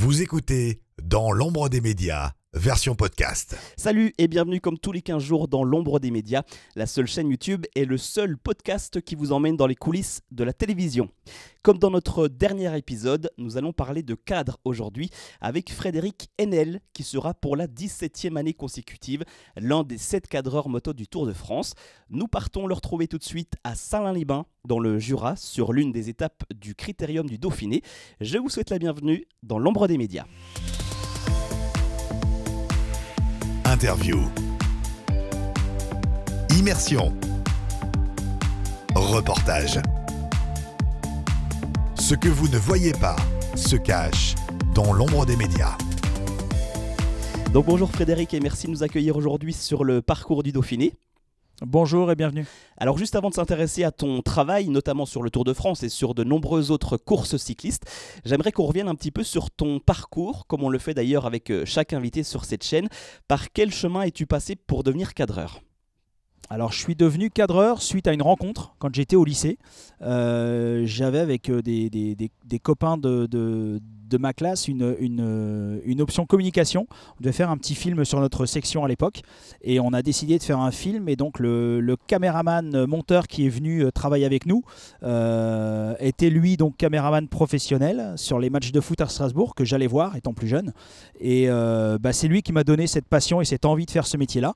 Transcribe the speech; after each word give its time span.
Vous 0.00 0.22
écoutez 0.22 0.80
Dans 1.02 1.32
l'ombre 1.32 1.68
des 1.68 1.80
médias, 1.80 2.30
version 2.58 2.96
podcast. 2.96 3.56
Salut 3.76 4.12
et 4.18 4.26
bienvenue 4.26 4.60
comme 4.60 4.78
tous 4.78 4.90
les 4.90 5.00
15 5.00 5.22
jours 5.22 5.46
dans 5.46 5.62
l'ombre 5.62 6.00
des 6.00 6.10
médias, 6.10 6.42
la 6.74 6.86
seule 6.86 7.06
chaîne 7.06 7.30
YouTube 7.30 7.64
et 7.76 7.84
le 7.84 7.96
seul 7.96 8.36
podcast 8.36 9.00
qui 9.00 9.14
vous 9.14 9.30
emmène 9.30 9.56
dans 9.56 9.68
les 9.68 9.76
coulisses 9.76 10.22
de 10.32 10.42
la 10.42 10.52
télévision. 10.52 11.08
Comme 11.62 11.78
dans 11.78 11.90
notre 11.90 12.26
dernier 12.26 12.76
épisode, 12.76 13.30
nous 13.38 13.56
allons 13.58 13.72
parler 13.72 14.02
de 14.02 14.14
cadre 14.16 14.58
aujourd'hui 14.64 15.10
avec 15.40 15.72
Frédéric 15.72 16.30
Enel 16.40 16.80
qui 16.92 17.04
sera 17.04 17.32
pour 17.32 17.54
la 17.54 17.68
17e 17.68 18.36
année 18.36 18.54
consécutive 18.54 19.24
l'un 19.56 19.84
des 19.84 19.98
7 19.98 20.26
cadreurs 20.26 20.68
moto 20.68 20.92
du 20.92 21.06
Tour 21.06 21.26
de 21.26 21.32
France. 21.32 21.74
Nous 22.10 22.26
partons 22.26 22.66
le 22.66 22.74
retrouver 22.74 23.06
tout 23.06 23.18
de 23.18 23.24
suite 23.24 23.54
à 23.62 23.76
Saint-Lin-les-Bains 23.76 24.46
dans 24.64 24.80
le 24.80 24.98
Jura 24.98 25.36
sur 25.36 25.72
l'une 25.72 25.92
des 25.92 26.08
étapes 26.08 26.42
du 26.52 26.74
Critérium 26.74 27.28
du 27.28 27.38
Dauphiné. 27.38 27.82
Je 28.20 28.38
vous 28.38 28.48
souhaite 28.48 28.70
la 28.70 28.80
bienvenue 28.80 29.26
dans 29.44 29.60
l'ombre 29.60 29.86
des 29.86 29.96
médias. 29.96 30.24
Interview. 33.80 34.18
Immersion. 36.50 37.14
Reportage. 38.96 39.78
Ce 41.94 42.16
que 42.16 42.28
vous 42.28 42.48
ne 42.48 42.58
voyez 42.58 42.90
pas 42.90 43.14
se 43.54 43.76
cache 43.76 44.34
dans 44.74 44.92
l'ombre 44.92 45.24
des 45.26 45.36
médias. 45.36 45.78
Donc 47.52 47.66
bonjour 47.66 47.88
Frédéric 47.88 48.34
et 48.34 48.40
merci 48.40 48.66
de 48.66 48.72
nous 48.72 48.82
accueillir 48.82 49.16
aujourd'hui 49.16 49.52
sur 49.52 49.84
le 49.84 50.02
parcours 50.02 50.42
du 50.42 50.50
Dauphiné. 50.50 50.94
Bonjour 51.66 52.12
et 52.12 52.14
bienvenue. 52.14 52.46
Alors 52.76 52.98
juste 52.98 53.16
avant 53.16 53.30
de 53.30 53.34
s'intéresser 53.34 53.82
à 53.82 53.90
ton 53.90 54.22
travail, 54.22 54.68
notamment 54.68 55.06
sur 55.06 55.24
le 55.24 55.30
Tour 55.30 55.42
de 55.42 55.52
France 55.52 55.82
et 55.82 55.88
sur 55.88 56.14
de 56.14 56.22
nombreuses 56.22 56.70
autres 56.70 56.96
courses 56.96 57.36
cyclistes, 57.36 57.84
j'aimerais 58.24 58.52
qu'on 58.52 58.66
revienne 58.66 58.86
un 58.86 58.94
petit 58.94 59.10
peu 59.10 59.24
sur 59.24 59.50
ton 59.50 59.80
parcours, 59.80 60.46
comme 60.46 60.62
on 60.62 60.68
le 60.68 60.78
fait 60.78 60.94
d'ailleurs 60.94 61.26
avec 61.26 61.50
euh, 61.50 61.64
chaque 61.64 61.92
invité 61.92 62.22
sur 62.22 62.44
cette 62.44 62.62
chaîne. 62.62 62.88
Par 63.26 63.50
quel 63.52 63.72
chemin 63.72 64.02
es-tu 64.02 64.24
passé 64.24 64.54
pour 64.54 64.84
devenir 64.84 65.14
cadreur? 65.14 65.60
Alors, 66.48 66.72
je 66.72 66.78
suis 66.78 66.94
devenu 66.94 67.28
cadreur 67.28 67.82
suite 67.82 68.06
à 68.06 68.12
une 68.12 68.22
rencontre 68.22 68.74
quand 68.78 68.94
j'étais 68.94 69.16
au 69.16 69.24
lycée. 69.24 69.58
Euh, 70.00 70.82
j'avais 70.86 71.18
avec 71.18 71.50
euh, 71.50 71.60
des, 71.60 71.90
des, 71.90 72.14
des, 72.14 72.58
copains 72.58 72.96
de, 72.96 73.26
de, 73.26 73.80
de 74.08 74.18
ma 74.18 74.32
classe 74.32 74.68
une, 74.68 74.96
une, 75.00 76.00
option 76.00 76.26
communication. 76.26 76.86
On 76.90 77.22
devait 77.22 77.32
faire 77.32 77.50
un 77.50 77.56
petit 77.56 77.74
film 77.74 78.04
sur 78.04 78.20
notre 78.20 78.46
section 78.46 78.84
à 78.84 78.88
l'époque 78.88 79.22
et 79.62 79.80
on 79.80 79.92
a 79.92 80.02
décidé 80.02 80.38
de 80.38 80.42
faire 80.42 80.60
un 80.60 80.70
film. 80.70 81.08
Et 81.08 81.16
donc 81.16 81.38
le, 81.38 81.96
caméraman 82.06 82.74
euh, 82.74 82.86
monteur 82.86 83.26
qui 83.26 83.46
est 83.46 83.48
venu 83.48 83.82
euh, 83.82 83.90
travailler 83.90 84.24
avec 84.24 84.46
nous 84.46 84.62
euh, 85.02 85.94
était 85.98 86.30
lui 86.30 86.56
donc 86.56 86.76
caméraman 86.76 87.28
professionnel 87.28 88.12
sur 88.16 88.38
les 88.38 88.50
matchs 88.50 88.72
de 88.72 88.80
foot 88.80 89.00
à 89.00 89.08
Strasbourg 89.08 89.54
que 89.54 89.64
j'allais 89.64 89.86
voir 89.86 90.16
étant 90.16 90.32
plus 90.32 90.48
jeune. 90.48 90.72
Et 91.20 91.48
bah, 91.48 92.12
c'est 92.12 92.28
lui 92.28 92.42
qui 92.42 92.52
m'a 92.52 92.64
donné 92.64 92.86
cette 92.86 93.06
passion 93.06 93.40
et 93.40 93.44
cette 93.44 93.64
envie 93.64 93.86
de 93.86 93.90
faire 93.90 94.06
ce 94.06 94.16
métier-là. 94.16 94.54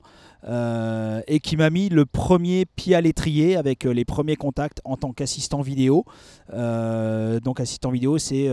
Et 1.27 1.39
qui 1.39 1.57
m'a 1.57 1.69
mis 1.69 1.89
le 1.89 2.05
premier 2.05 2.65
pied 2.65 2.95
à 2.95 3.01
l'étrier 3.01 3.55
avec 3.55 3.83
les 3.83 4.05
premiers 4.05 4.35
contacts 4.35 4.79
en 4.85 4.97
tant 4.97 5.11
qu'assistant 5.11 5.61
vidéo. 5.61 6.05
Donc 6.49 7.59
assistant 7.59 7.91
vidéo, 7.91 8.17
c'est 8.17 8.47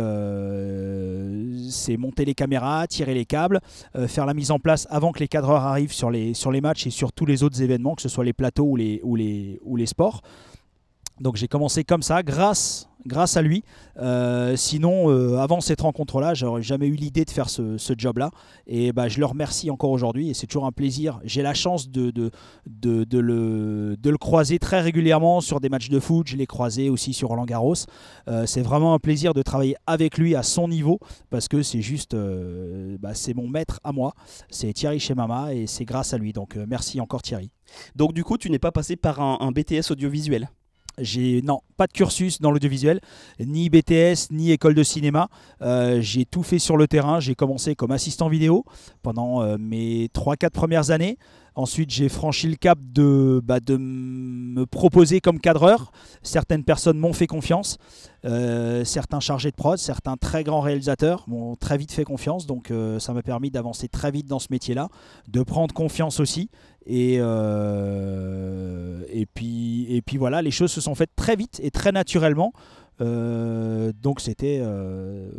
c'est 1.71 1.97
monter 1.97 2.25
les 2.25 2.35
caméras, 2.35 2.87
tirer 2.87 3.15
les 3.15 3.25
câbles, 3.25 3.61
euh, 3.97 4.09
faire 4.09 4.27
la 4.27 4.35
mise 4.35 4.51
en 4.51 4.59
place 4.59 4.87
avant 4.91 5.13
que 5.13 5.21
les 5.21 5.29
cadreurs 5.29 5.63
arrivent 5.63 5.93
sur 5.93 6.11
les, 6.11 6.35
sur 6.35 6.51
les 6.51 6.61
matchs 6.61 6.87
et 6.87 6.91
sur 6.91 7.13
tous 7.13 7.27
les 7.27 7.43
autres 7.43 7.63
événements, 7.63 7.95
que 7.95 8.03
ce 8.03 8.09
soit 8.09 8.25
les 8.25 8.33
plateaux 8.33 8.65
ou 8.65 8.77
les, 8.77 9.01
ou 9.03 9.17
les, 9.17 9.61
ou 9.63 9.77
les 9.77 9.87
sports. 9.87 10.23
Donc 11.21 11.37
j'ai 11.37 11.49
commencé 11.49 11.85
comme 11.85 12.03
ça, 12.03 12.23
grâce, 12.23 12.90
grâce 13.07 13.37
à 13.37 13.43
lui. 13.43 13.65
Euh, 13.99 14.57
sinon, 14.57 15.11
euh, 15.11 15.39
avant 15.39 15.61
cette 15.61 15.81
rencontre-là, 15.81 16.35
j'aurais 16.35 16.63
jamais 16.63 16.87
eu 16.87 16.95
l'idée 16.95 17.25
de 17.25 17.31
faire 17.31 17.49
ce, 17.49 17.77
job-là. 17.97 18.31
Et 18.67 18.93
bah, 18.93 19.09
je 19.09 19.19
le 19.19 19.27
remercie 19.27 19.71
encore 19.71 19.91
aujourd'hui. 19.91 20.31
Et 20.31 20.35
c'est 20.35 20.47
toujours 20.47 20.67
un 20.67 20.73
plaisir. 20.73 21.21
J'ai 21.25 21.43
la 21.43 21.55
chance 21.55 21.91
de, 21.91 22.11
de, 22.11 22.31
de, 22.67 23.19
le, 23.19 23.97
de 23.99 24.11
le 24.11 24.19
croiser 24.19 24.59
très 24.59 24.81
régulièrement 24.81 25.41
sur 25.41 25.61
des 25.61 25.69
matchs 25.69 25.89
de 25.89 25.99
foot. 25.99 26.29
Je 26.29 26.37
l'ai 26.37 26.47
croisé 26.47 26.89
aussi 26.89 27.13
sur 27.13 27.29
Roland 27.29 27.45
Garros. 27.45 27.75
Euh, 28.29 28.47
c'est 28.47 28.63
vraiment 28.63 28.95
un 28.95 28.99
plaisir 28.99 29.35
de 29.35 29.43
travailler 29.43 29.77
avec 29.87 30.19
lui 30.19 30.35
à 30.35 30.43
son 30.43 30.69
niveau 30.69 30.99
parce 31.31 31.49
que 31.49 31.63
c'est 31.63 31.83
juste, 31.83 32.17
bah, 33.01 33.15
c'est 33.15 33.35
mon 33.35 33.49
maître 33.49 33.81
à 33.85 33.93
moi. 33.93 34.15
C'est 34.51 34.73
Thierry 34.73 35.01
Chemama 35.01 35.55
et 35.55 35.67
c'est 35.67 35.85
grâce 35.85 36.15
à 36.15 36.19
lui. 36.19 36.33
Donc 36.33 36.57
merci 36.69 37.01
encore 37.01 37.23
Thierry. 37.23 37.51
Donc 37.97 38.13
du 38.13 38.25
coup, 38.25 38.39
tu 38.39 38.51
n'es 38.51 38.59
pas 38.59 38.73
passé 38.73 38.97
par 38.97 39.21
un 39.21 39.51
BTS 39.53 39.91
audiovisuel? 39.91 40.49
J'ai 41.01 41.43
non 41.43 41.61
pas 41.77 41.87
de 41.87 41.93
cursus 41.93 42.41
dans 42.41 42.51
l'audiovisuel, 42.51 43.01
ni 43.39 43.71
BTS, 43.71 44.31
ni 44.31 44.53
école 44.53 44.75
de 44.75 44.83
cinéma. 44.83 45.29
Euh, 45.63 46.01
j'ai 46.01 46.25
tout 46.25 46.43
fait 46.43 46.59
sur 46.59 46.77
le 46.77 46.87
terrain. 46.87 47.21
J'ai 47.21 47.35
commencé 47.35 47.75
comme 47.75 47.91
assistant 47.91 48.29
vidéo 48.29 48.65
pendant 49.03 49.43
euh, 49.43 49.57
mes 49.59 50.07
3-4 50.09 50.51
premières 50.51 50.91
années. 50.91 51.19
Ensuite, 51.55 51.91
j'ai 51.91 52.09
franchi 52.09 52.49
le 52.49 52.57
cap 52.57 52.79
de, 52.81 53.41
bah, 53.45 53.59
me 53.69 54.65
proposer 54.65 55.21
comme 55.21 55.41
cadreur. 55.41 55.93
Certaines 56.23 56.65
personnes 56.65 56.99
m'ont 56.99 57.13
fait 57.13 57.27
confiance. 57.27 57.79
Euh, 58.25 58.85
certains 58.85 59.21
chargés 59.21 59.51
de 59.51 59.57
prod, 59.57 59.79
certains 59.79 60.17
très 60.17 60.45
grands 60.45 60.61
réalisateurs 60.61 61.25
m'ont 61.27 61.57
très 61.57 61.79
vite 61.79 61.93
fait 61.93 62.05
confiance. 62.05 62.47
Donc, 62.47 62.71
euh, 62.71 62.99
ça 62.99 63.13
m'a 63.13 63.23
permis 63.23 63.51
d'avancer 63.51 63.89
très 63.89 64.11
vite 64.11 64.27
dans 64.27 64.39
ce 64.39 64.49
métier-là, 64.51 64.89
de 65.29 65.43
prendre 65.43 65.75
confiance 65.75 66.21
aussi. 66.21 66.51
Et, 66.87 67.17
euh, 67.19 69.05
puis, 69.35 70.17
voilà, 70.19 70.43
les 70.43 70.51
choses 70.51 70.71
se 70.71 70.81
sont 70.81 70.95
faites 70.95 71.15
très 71.17 71.37
vite 71.37 71.61
et 71.63 71.71
très 71.71 71.93
naturellement. 71.93 72.53
Donc, 73.01 74.21
c'était. 74.21 74.63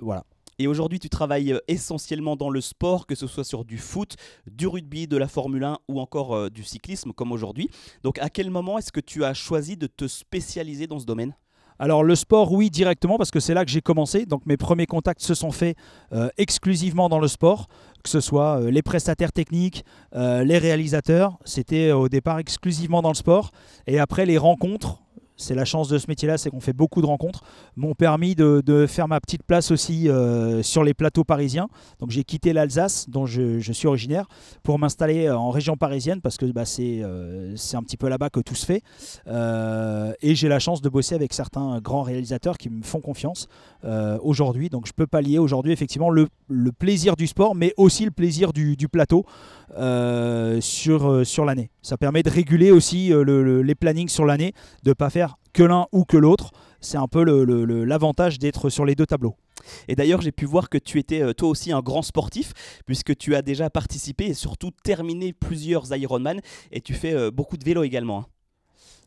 voilà. 0.02 0.24
Et 0.62 0.68
aujourd'hui, 0.68 1.00
tu 1.00 1.10
travailles 1.10 1.54
euh, 1.54 1.60
essentiellement 1.68 2.36
dans 2.36 2.52
le 2.52 2.62
sport, 2.62 3.08
que 3.08 3.16
ce 3.16 3.26
soit 3.26 3.44
sur 3.44 3.66
du 3.66 3.80
foot, 3.80 4.16
du 4.46 4.68
rugby, 4.68 5.08
de 5.08 5.18
la 5.18 5.28
Formule 5.28 5.64
1 5.64 5.80
ou 5.88 6.00
encore 6.00 6.36
euh, 6.36 6.50
du 6.52 6.64
cyclisme 6.64 7.14
comme 7.14 7.32
aujourd'hui. 7.32 7.68
Donc 8.04 8.20
à 8.20 8.30
quel 8.30 8.52
moment 8.52 8.78
est-ce 8.78 8.92
que 8.92 9.00
tu 9.00 9.26
as 9.26 9.34
choisi 9.34 9.76
de 9.76 9.88
te 9.88 10.08
spécialiser 10.08 10.86
dans 10.86 11.00
ce 11.00 11.08
domaine? 11.08 11.36
Alors 11.80 12.04
le 12.04 12.14
sport, 12.14 12.52
oui, 12.52 12.70
directement, 12.70 13.18
parce 13.18 13.32
que 13.32 13.40
c'est 13.40 13.56
là 13.56 13.66
que 13.66 13.72
j'ai 13.72 13.82
commencé. 13.82 14.28
Donc 14.28 14.46
mes 14.46 14.56
premiers 14.56 14.86
contacts 14.86 15.24
se 15.24 15.34
sont 15.34 15.50
faits 15.50 15.76
euh, 16.14 16.30
exclusivement 16.38 17.10
dans 17.10 17.18
le 17.18 17.28
sport, 17.28 17.66
que 18.04 18.10
ce 18.12 18.20
soit 18.20 18.62
les 18.70 18.84
prestataires 18.84 19.32
techniques, 19.32 19.84
les 20.14 20.60
réalisateurs. 20.60 21.40
C'était 21.44 21.92
au 21.92 22.08
départ 22.08 22.38
exclusivement 22.38 23.02
dans 23.02 23.10
le 23.10 23.16
sport. 23.16 23.50
Et 23.88 23.98
après 23.98 24.28
les 24.28 24.38
rencontres. 24.38 25.02
C'est 25.42 25.56
la 25.56 25.66
chance 25.66 25.90
de 25.90 25.98
ce 25.98 26.06
métier-là, 26.08 26.38
c'est 26.38 26.52
qu'on 26.52 26.60
fait 26.60 26.72
beaucoup 26.72 27.02
de 27.02 27.08
rencontres, 27.08 27.42
m'ont 27.76 27.96
permis 27.96 28.36
de, 28.36 28.86
faire 28.88 29.08
ma 29.08 29.20
petite 29.20 29.44
place 29.44 29.72
aussi 29.72 30.08
euh, 30.08 30.62
sur 30.62 30.84
les 30.84 30.94
plateaux 30.94 31.24
parisiens. 31.24 31.68
Donc 32.00 32.12
j'ai 32.12 32.24
quitté 32.24 32.54
l'Alsace, 32.54 33.10
dont 33.10 33.26
je, 33.26 33.60
suis 33.72 33.88
originaire, 33.88 34.28
pour 34.62 34.78
m'installer 34.78 35.26
euh, 35.26 35.36
en 35.36 35.50
région 35.50 35.78
parisienne, 35.78 36.22
parce 36.22 36.38
que 36.38 36.46
bah, 36.46 36.66
c'est 36.66 37.02
euh, 37.02 37.56
c'est 37.56 37.76
un 37.76 37.82
petit 37.82 37.98
peu 37.98 38.08
là-bas 38.08 38.30
que 38.30 38.40
tout 38.40 38.56
se 38.56 38.66
fait. 38.66 38.84
Et 40.22 40.36
j'ai 40.36 40.48
la 40.48 40.60
chance 40.60 40.82
de 40.82 40.90
bosser 40.90 41.16
avec 41.16 41.34
certains 41.34 41.80
grands 41.80 42.04
réalisateurs 42.04 42.58
qui 42.58 42.70
me 42.70 42.84
font 42.84 43.02
confiance 43.02 43.48
aujourd'hui. 44.22 44.70
Donc 44.70 44.86
je 44.86 44.94
peux 44.94 45.08
pallier 45.08 45.40
aujourd'hui 45.40 45.72
effectivement 45.72 46.12
le, 46.12 46.28
plaisir 46.78 47.16
du 47.16 47.26
sport, 47.26 47.56
mais 47.56 47.74
aussi 47.78 48.06
le 48.06 48.12
plaisir 48.12 48.54
du, 48.54 48.78
plateau 48.88 49.26
sur 50.62 51.46
l'année. 51.46 51.72
Ça 51.82 51.98
permet 51.98 52.24
de 52.24 52.30
réguler 52.30 52.72
aussi 52.72 53.12
euh, 53.14 53.24
le- 53.24 53.44
le- 53.44 53.62
les 53.64 53.76
plannings 53.76 54.10
sur 54.10 54.26
l'année, 54.26 54.54
de 54.84 54.90
ne 54.92 54.94
pas 54.94 55.10
faire 55.10 55.38
que 55.54 55.64
l'un 55.64 55.88
ou 55.92 56.06
que 56.06 56.18
l'autre. 56.18 56.52
C'est 56.80 56.98
un 56.98 57.08
peu 57.08 57.24
l'avantage 57.86 58.40
d'être 58.40 58.70
sur 58.70 58.86
les 58.86 58.96
deux 58.96 59.06
tableaux. 59.06 59.36
Et 59.88 59.96
d'ailleurs, 59.96 60.22
j'ai 60.22 60.32
pu 60.32 60.46
voir 60.46 60.70
que 60.70 60.80
tu 60.80 60.98
étais 60.98 61.22
euh, 61.22 61.34
toi 61.34 61.50
aussi 61.50 61.72
un 61.72 61.82
grand 61.82 62.02
sportif, 62.02 62.54
puisque 62.88 63.16
tu 63.16 63.36
as 63.36 63.44
déjà 63.44 63.70
participé 63.70 64.26
et 64.26 64.34
surtout 64.34 64.72
terminé 64.84 65.34
plusieurs 65.34 65.96
Ironman, 65.96 66.42
et 66.72 66.82
tu 66.82 66.94
fais 66.96 67.14
euh, 67.14 67.30
beaucoup 67.30 67.58
de 67.58 67.64
vélo 67.64 67.84
également. 67.84 68.20
hein. 68.20 68.26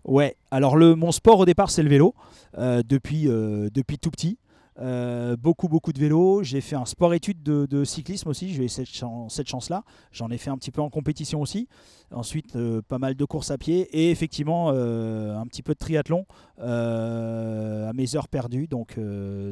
Ouais, 0.04 0.36
alors 0.50 0.76
le, 0.76 0.94
mon 0.94 1.10
sport 1.12 1.38
au 1.40 1.44
départ 1.46 1.70
c'est 1.70 1.82
le 1.82 1.88
vélo, 1.88 2.14
depuis, 2.58 3.22
depuis 3.24 3.98
tout 3.98 4.10
petit. 4.10 4.36
Euh, 4.80 5.36
beaucoup 5.36 5.68
beaucoup 5.68 5.92
de 5.92 6.00
vélo, 6.00 6.42
j'ai 6.42 6.60
fait 6.60 6.74
un 6.74 6.84
sport 6.84 7.14
études 7.14 7.44
de, 7.44 7.64
de 7.66 7.84
cyclisme 7.84 8.28
aussi, 8.28 8.52
j'ai 8.52 8.64
eu 8.64 8.68
cette, 8.68 8.88
chan- 8.88 9.28
cette 9.28 9.46
chance-là. 9.46 9.84
J'en 10.10 10.30
ai 10.30 10.38
fait 10.38 10.50
un 10.50 10.58
petit 10.58 10.72
peu 10.72 10.80
en 10.80 10.90
compétition 10.90 11.40
aussi. 11.40 11.68
Ensuite, 12.10 12.56
euh, 12.56 12.82
pas 12.82 12.98
mal 12.98 13.14
de 13.14 13.24
courses 13.24 13.50
à 13.50 13.58
pied 13.58 13.82
et 13.92 14.10
effectivement 14.10 14.70
euh, 14.72 15.36
un 15.36 15.46
petit 15.46 15.62
peu 15.62 15.74
de 15.74 15.78
triathlon 15.78 16.26
à 16.58 17.92
mes 17.94 18.16
heures 18.16 18.28
perdues. 18.28 18.66
Donc, 18.66 18.98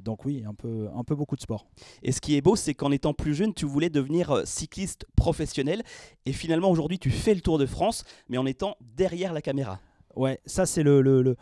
donc 0.04 0.24
oui, 0.24 0.44
un 0.46 0.54
peu, 0.54 0.88
un 0.94 1.04
peu 1.04 1.14
beaucoup 1.14 1.36
de 1.36 1.40
sport. 1.40 1.66
Et 2.02 2.10
ce 2.12 2.20
qui 2.20 2.36
est 2.36 2.40
beau, 2.40 2.56
c'est 2.56 2.74
qu'en 2.74 2.90
étant 2.90 3.14
plus 3.14 3.34
jeune, 3.34 3.54
tu 3.54 3.66
voulais 3.66 3.90
devenir 3.90 4.42
cycliste 4.44 5.06
professionnel, 5.16 5.82
et 6.26 6.32
finalement 6.32 6.70
aujourd'hui, 6.70 6.98
tu 6.98 7.10
fais 7.10 7.34
le 7.34 7.40
Tour 7.40 7.58
de 7.58 7.66
France, 7.66 8.04
mais 8.28 8.38
en 8.38 8.46
étant 8.46 8.76
derrière 8.96 9.32
la 9.32 9.42
caméra. 9.42 9.78
Ouais, 10.14 10.40
ça 10.46 10.66
c'est 10.66 10.82
le, 10.82 11.00
le, 11.00 11.22
le, 11.22 11.36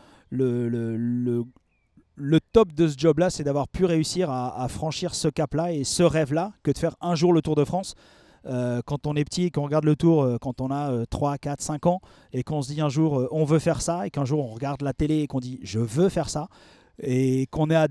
le, 0.69 1.45
le, 2.21 2.41
top 2.41 2.73
de 2.73 2.89
ce 2.89 2.97
job-là, 2.97 3.31
c'est 3.31 3.45
d'avoir 3.45 3.69
pu 3.69 3.85
réussir 3.85 4.31
à, 4.31 4.67
franchir 4.69 5.15
ce 5.15 5.29
cap-là 5.29 5.73
et 5.73 5.85
ce 5.85 6.03
rêve-là 6.03 6.53
que 6.63 6.71
de 6.71 6.79
faire 6.79 6.97
un 7.01 7.15
jour 7.15 7.33
le 7.33 7.43
Tour 7.43 7.57
de 7.57 7.65
France. 7.65 7.95
Euh, 8.47 8.81
quand 8.87 9.07
on 9.07 9.17
est 9.17 9.25
petit 9.25 9.45
et 9.45 9.51
qu'on 9.51 9.65
regarde 9.65 9.85
le 9.85 9.97
tour, 9.97 10.23
euh, 10.23 10.39
quand 10.41 10.63
on 10.63 10.71
a 10.71 10.91
euh, 10.91 11.05
3, 11.11 11.37
4, 11.37 11.61
5 11.61 11.87
ans, 11.87 12.01
et 12.33 12.43
qu'on 12.43 12.63
se 12.63 12.73
dit 12.73 12.81
un 12.81 12.89
jour 12.89 13.19
euh, 13.19 13.29
on 13.33 13.45
veut 13.45 13.59
faire 13.59 13.83
ça, 13.83 14.07
et 14.07 14.11
qu'un 14.11 14.25
jour 14.25 14.43
on 14.43 14.55
regarde 14.55 14.81
la 14.81 14.95
télé 14.95 15.19
et 15.19 15.27
qu'on 15.27 15.41
dit 15.41 15.61
je 15.63 15.79
veux 15.79 16.09
faire 16.09 16.31
ça, 16.31 16.49
et 17.03 17.47
qu'on 17.49 17.69
est 17.69 17.77
à 17.77 17.89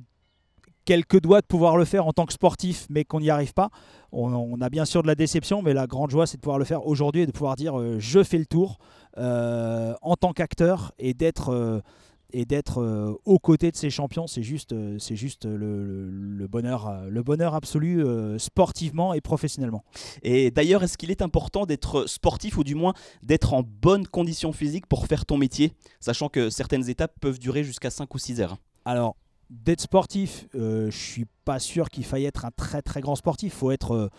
quelques 0.86 1.22
doigts 1.22 1.42
de 1.42 1.46
pouvoir 1.46 1.78
le 1.78 1.86
faire 1.86 2.08
en 2.08 2.14
tant 2.14 2.26
que 2.26 2.34
sportif, 2.34 2.88
mais 2.90 3.04
qu'on 3.06 3.20
n'y 3.20 3.30
arrive 3.30 3.54
pas. 3.54 3.70
On, 4.12 4.60
a 4.60 4.70
bien 4.70 4.86
sûr 4.86 5.04
de 5.04 5.08
la 5.08 5.14
déception, 5.14 5.62
mais 5.62 5.76
la 5.76 5.86
grande 5.86 6.10
joie, 6.10 6.26
c'est 6.26 6.38
de 6.38 6.42
pouvoir 6.42 6.58
le 6.58 6.66
faire 6.66 6.88
aujourd'hui 6.88 7.22
et 7.22 7.28
de 7.28 7.32
pouvoir 7.32 7.56
dire 7.56 7.76
je 8.00 8.24
fais 8.24 8.40
le 8.40 8.48
tour 8.48 8.80
en 9.16 10.16
tant 10.20 10.34
qu'acteur 10.34 10.94
et 10.98 11.14
d'être 11.14 11.84
et 12.32 12.46
d'être 12.46 13.18
aux 13.26 13.40
côtés 13.40 13.72
de 13.72 13.76
ces 13.76 13.90
champions, 13.90 14.28
c'est 14.28 14.44
juste, 14.44 14.74
c'est 15.00 15.16
juste 15.16 15.46
le, 15.46 16.48
bonheur, 16.48 17.06
le 17.10 17.24
bonheur 17.24 17.56
absolu 17.56 18.04
sportivement 18.38 19.14
et 19.14 19.22
professionnellement. 19.22 19.84
Et 20.24 20.52
d'ailleurs, 20.52 20.84
est-ce 20.84 20.98
qu'il 20.98 21.12
est 21.12 21.22
important 21.22 21.66
d'être 21.66 22.06
sportif 22.08 22.58
ou 22.58 22.64
du 22.64 22.76
moins 22.76 22.94
d'être 23.24 23.54
en 23.54 23.64
bonne 23.64 24.08
condition 24.08 24.52
physique 24.52 24.86
pour 24.86 25.08
faire 25.08 25.26
ton 25.26 25.38
métier, 25.38 25.74
sachant 26.00 26.30
que 26.30 26.50
certaines 26.50 26.90
étapes 26.90 27.14
peuvent 27.20 27.40
durer 27.40 27.64
jusqu'à 27.64 27.90
5 27.90 28.14
ou 28.14 28.18
6 28.18 28.42
heures? 28.42 28.58
Alors, 28.86 29.16
d'être 29.50 29.82
sportif, 29.82 30.48
euh, 30.56 30.90
je 30.92 30.98
suis 30.98 31.26
pas 31.46 31.60
sûr 31.60 31.90
qu'il 31.90 32.06
faille 32.06 32.26
être 32.26 32.46
un 32.46 32.52
très 32.52 32.82
très 32.82 33.02
grand 33.02 33.16
sportif. 33.16 33.54
Faut 33.54 33.72
être, 33.72 34.10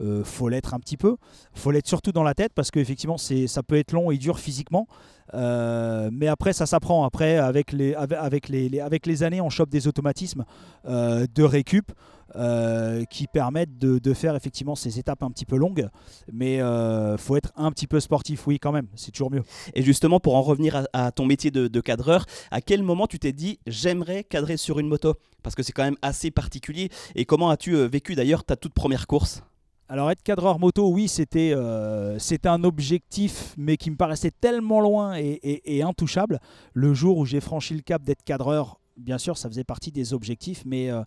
euh, 0.00 0.20
euh, 0.20 0.24
faut 0.24 0.48
l'être 0.48 0.74
un 0.74 0.80
petit 0.80 0.96
peu. 0.96 1.16
Faut 1.54 1.70
l'être 1.70 1.86
surtout 1.86 2.12
dans 2.12 2.22
la 2.22 2.34
tête 2.34 2.52
parce 2.54 2.70
qu'effectivement 2.70 3.18
ça 3.18 3.62
peut 3.62 3.76
être 3.76 3.92
long 3.92 4.10
et 4.10 4.18
dur 4.18 4.38
physiquement. 4.38 4.86
mais 5.34 6.26
après 6.26 6.52
ça 6.52 6.66
s'apprend. 6.66 7.04
Après 7.04 7.36
avec 7.36 7.72
les, 7.72 7.94
avec, 7.94 8.48
les, 8.48 8.80
avec 8.80 9.06
les 9.06 9.22
années 9.22 9.40
on 9.40 9.50
chope 9.50 9.70
des 9.70 9.86
automatismes 9.86 10.44
de 10.84 11.42
récup. 11.42 11.92
Euh, 12.36 13.04
qui 13.06 13.26
permettent 13.26 13.76
de, 13.78 14.14
faire 14.14 14.36
effectivement 14.36 14.76
ces 14.76 15.00
étapes 15.00 15.24
un 15.24 15.30
petit 15.30 15.44
peu 15.44 15.56
longues. 15.56 15.88
Mais 16.32 16.60
euh, 16.60 17.16
faut 17.16 17.36
être 17.36 17.50
un 17.56 17.72
petit 17.72 17.88
peu 17.88 17.98
sportif, 17.98 18.46
oui, 18.46 18.60
quand 18.60 18.70
même, 18.70 18.86
c'est 18.94 19.10
toujours 19.10 19.32
mieux. 19.32 19.42
Et 19.74 19.82
justement, 19.82 20.20
pour 20.20 20.36
en 20.36 20.42
revenir 20.42 20.86
à, 20.92 21.10
ton 21.10 21.26
métier 21.26 21.50
de, 21.50 21.80
cadreur, 21.80 22.26
à 22.52 22.60
quel 22.60 22.82
moment 22.82 23.08
tu 23.08 23.18
t'es 23.18 23.32
dit 23.32 23.58
j'aimerais 23.66 24.22
cadrer 24.22 24.56
sur 24.56 24.78
une 24.78 24.86
moto? 24.86 25.14
Parce 25.42 25.56
que 25.56 25.62
c'est 25.62 25.72
quand 25.72 25.82
même 25.82 25.96
assez 26.02 26.30
particulier. 26.30 26.90
Et 27.16 27.24
comment 27.24 27.50
as-tu 27.50 27.74
euh, 27.74 27.86
vécu 27.86 28.14
d'ailleurs 28.14 28.44
ta 28.44 28.54
toute 28.54 28.74
première 28.74 29.06
course? 29.08 29.42
Alors 29.90 30.08
être 30.12 30.22
cadreur 30.22 30.60
moto, 30.60 30.88
oui, 30.88 31.08
c'était 31.08 31.50
euh, 31.52 32.16
un 32.44 32.62
objectif, 32.62 33.54
mais 33.58 33.76
qui 33.76 33.90
me 33.90 33.96
paraissait 33.96 34.30
tellement 34.30 34.80
loin 34.80 35.16
et 35.16 35.82
intouchable. 35.82 36.38
Le 36.74 36.94
jour 36.94 37.18
où 37.18 37.24
j'ai 37.26 37.40
franchi 37.40 37.74
le 37.74 37.80
cap 37.80 38.04
d'être 38.04 38.22
cadreur 38.22 38.78
bien 38.96 39.18
sûr, 39.18 39.36
ça 39.36 39.48
faisait 39.48 39.64
partie 39.64 39.90
des 39.90 40.14
objectifs, 40.14 40.62
mais, 40.64 40.90
euh, 40.90 41.02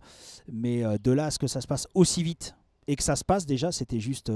euh, 0.52 0.98
de 1.02 1.10
là 1.12 1.26
à 1.26 1.30
ce 1.30 1.38
que 1.38 1.46
ça 1.46 1.62
se 1.62 1.66
passe 1.66 1.88
aussi 1.94 2.22
vite 2.22 2.56
et 2.86 2.96
que 2.96 3.02
ça 3.02 3.16
se 3.16 3.24
passe 3.24 3.46
déjà, 3.46 3.72
c'était 3.72 4.00
juste 4.00 4.30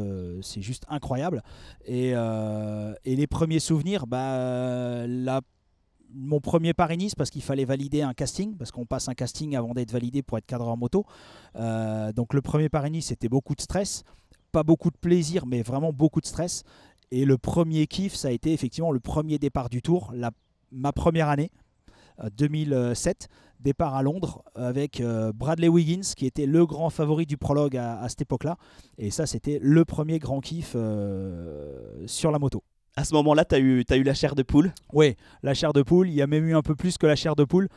incroyable. 0.88 1.42
Et, 1.84 2.14
les 3.04 3.26
premiers 3.26 3.60
souvenirs, 3.60 4.06
bah, 4.06 5.04
mon 6.14 6.40
premier 6.40 6.72
Paris-Nice, 6.72 7.14
parce 7.14 7.28
qu'il 7.28 7.42
fallait 7.42 7.66
valider 7.66 8.00
un 8.00 8.14
casting, 8.14 8.56
parce 8.56 8.70
qu'on 8.70 8.86
passe 8.86 9.10
un 9.10 9.14
casting 9.14 9.54
avant 9.54 9.74
d'être 9.74 9.92
validé 9.92 10.22
pour 10.22 10.38
être 10.38 10.46
cadreur 10.46 10.78
moto. 10.78 11.04
donc 11.54 12.32
le 12.32 12.40
premier 12.40 12.70
Paris-Nice, 12.70 13.08
c'était 13.08 13.28
beaucoup 13.28 13.54
de 13.54 13.60
stress, 13.60 14.04
pas 14.52 14.62
beaucoup 14.62 14.90
de 14.90 14.96
plaisir, 14.96 15.46
mais 15.46 15.62
vraiment 15.62 15.92
beaucoup 15.92 16.20
de 16.20 16.26
stress. 16.26 16.64
Et 17.10 17.24
le 17.24 17.38
premier 17.38 17.86
kiff, 17.86 18.14
ça 18.14 18.28
a 18.28 18.30
été 18.30 18.52
effectivement 18.52 18.92
le 18.92 19.00
premier 19.00 19.38
départ 19.38 19.70
du 19.70 19.82
tour, 19.82 20.12
ma 20.70 20.92
première 20.92 21.28
année, 21.28 21.50
2007 22.36 23.28
départ 23.60 23.94
à 23.94 24.02
Londres 24.02 24.42
avec 24.54 25.00
euh, 25.00 25.32
Bradley 25.32 25.68
Wiggins 25.68 26.12
qui 26.16 26.26
était 26.26 26.46
le 26.46 26.66
grand 26.66 26.90
favori 26.90 27.26
du 27.26 27.36
prologue 27.36 27.76
à, 27.76 28.08
cette 28.08 28.22
époque-là. 28.22 28.56
Et 28.98 29.10
ça, 29.10 29.26
c'était 29.26 29.58
le 29.62 29.84
premier 29.84 30.18
grand 30.18 30.40
kiff 30.40 30.72
euh, 30.74 32.06
sur 32.06 32.30
la 32.30 32.38
moto. 32.38 32.62
À 32.96 33.04
ce 33.04 33.14
moment-là, 33.14 33.44
tu 33.44 33.54
as 33.54 33.58
eu, 33.58 33.84
as 33.88 33.96
eu 33.96 34.02
la 34.02 34.14
chair 34.14 34.34
de 34.34 34.42
poule? 34.42 34.72
Oui, 34.92 35.16
la 35.42 35.54
chair 35.54 35.72
de 35.72 35.82
poule. 35.82 36.08
Il 36.08 36.14
y 36.14 36.22
a 36.22 36.26
même 36.26 36.46
eu 36.46 36.56
un 36.56 36.62
peu 36.62 36.74
plus 36.74 36.98
que 36.98 37.06
la 37.06 37.16
chair 37.16 37.36
de 37.36 37.44
poule. 37.44 37.68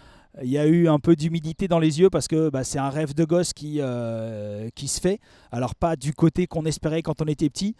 Il 0.41 0.49
y 0.49 0.57
a 0.57 0.65
eu 0.65 0.87
un 0.87 0.99
peu 0.99 1.15
d'humidité 1.15 1.67
dans 1.67 1.79
les 1.79 1.99
yeux 1.99 2.09
parce 2.09 2.27
que 2.27 2.49
bah, 2.49 2.63
c'est 2.63 2.79
un 2.79 2.89
rêve 2.89 3.13
de 3.13 3.25
gosse 3.25 3.51
qui, 3.51 3.77
euh, 3.79 4.69
qui 4.75 4.87
se 4.87 5.01
fait. 5.01 5.19
Alors 5.51 5.75
pas 5.75 5.95
du 5.95 6.13
côté 6.13 6.47
qu'on 6.47 6.65
espérait 6.65 7.01
quand 7.01 7.21
on 7.21 7.25
était 7.25 7.49
petit, 7.49 7.75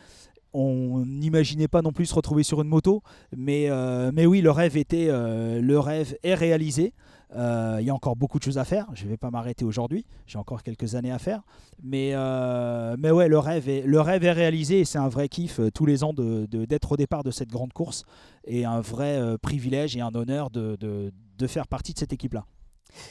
on 0.54 1.06
n'imaginait 1.06 1.68
pas 1.68 1.82
non 1.82 1.92
plus 1.92 2.06
se 2.06 2.16
retrouver 2.16 2.44
sur 2.44 2.62
une 2.62 2.68
moto, 2.68 3.04
mais, 3.36 3.70
euh, 3.70 4.12
mais 4.14 4.26
oui, 4.26 4.42
le 4.42 4.52
rêve 4.52 4.78
était, 4.78 5.08
euh, 5.10 5.62
le 5.62 5.80
rêve 5.80 6.18
est 6.24 6.36
réalisé. 6.36 6.94
Euh, 7.34 7.78
il 7.80 7.88
y 7.88 7.90
a 7.90 7.94
encore 7.94 8.18
beaucoup 8.18 8.40
de 8.40 8.44
choses 8.44 8.58
à 8.58 8.66
faire. 8.66 8.88
Je 8.94 9.06
ne 9.06 9.10
vais 9.10 9.18
pas 9.18 9.32
m'arrêter 9.32 9.64
aujourd'hui. 9.64 10.06
J'ai 10.28 10.38
encore 10.38 10.64
quelques 10.64 10.96
années 10.96 11.14
à 11.14 11.20
faire. 11.20 11.44
Mais, 11.82 12.14
mais 12.98 13.12
ouais, 13.12 13.30
le 13.30 13.40
rêve, 13.40 13.70
est, 13.70 14.32
réalisé 14.32 14.82
et 14.82 14.86
c'est 14.86 14.98
un 14.98 15.08
vrai 15.08 15.30
kiff 15.30 15.62
tous 15.74 15.86
les 15.86 16.04
ans 16.04 16.14
d'être 16.14 16.92
au 16.92 16.98
départ 16.98 17.24
de 17.24 17.32
cette 17.32 17.50
grande 17.50 17.72
course 17.72 18.04
et 18.44 18.66
un 18.66 18.82
vrai 18.82 19.38
privilège 19.42 19.96
et 19.96 20.02
un 20.02 20.14
honneur 20.14 20.50
de, 20.50 20.78
de 20.78 21.48
faire 21.48 21.68
partie 21.68 21.94
de 21.94 22.00
cette 22.00 22.12
équipe-là. 22.12 22.46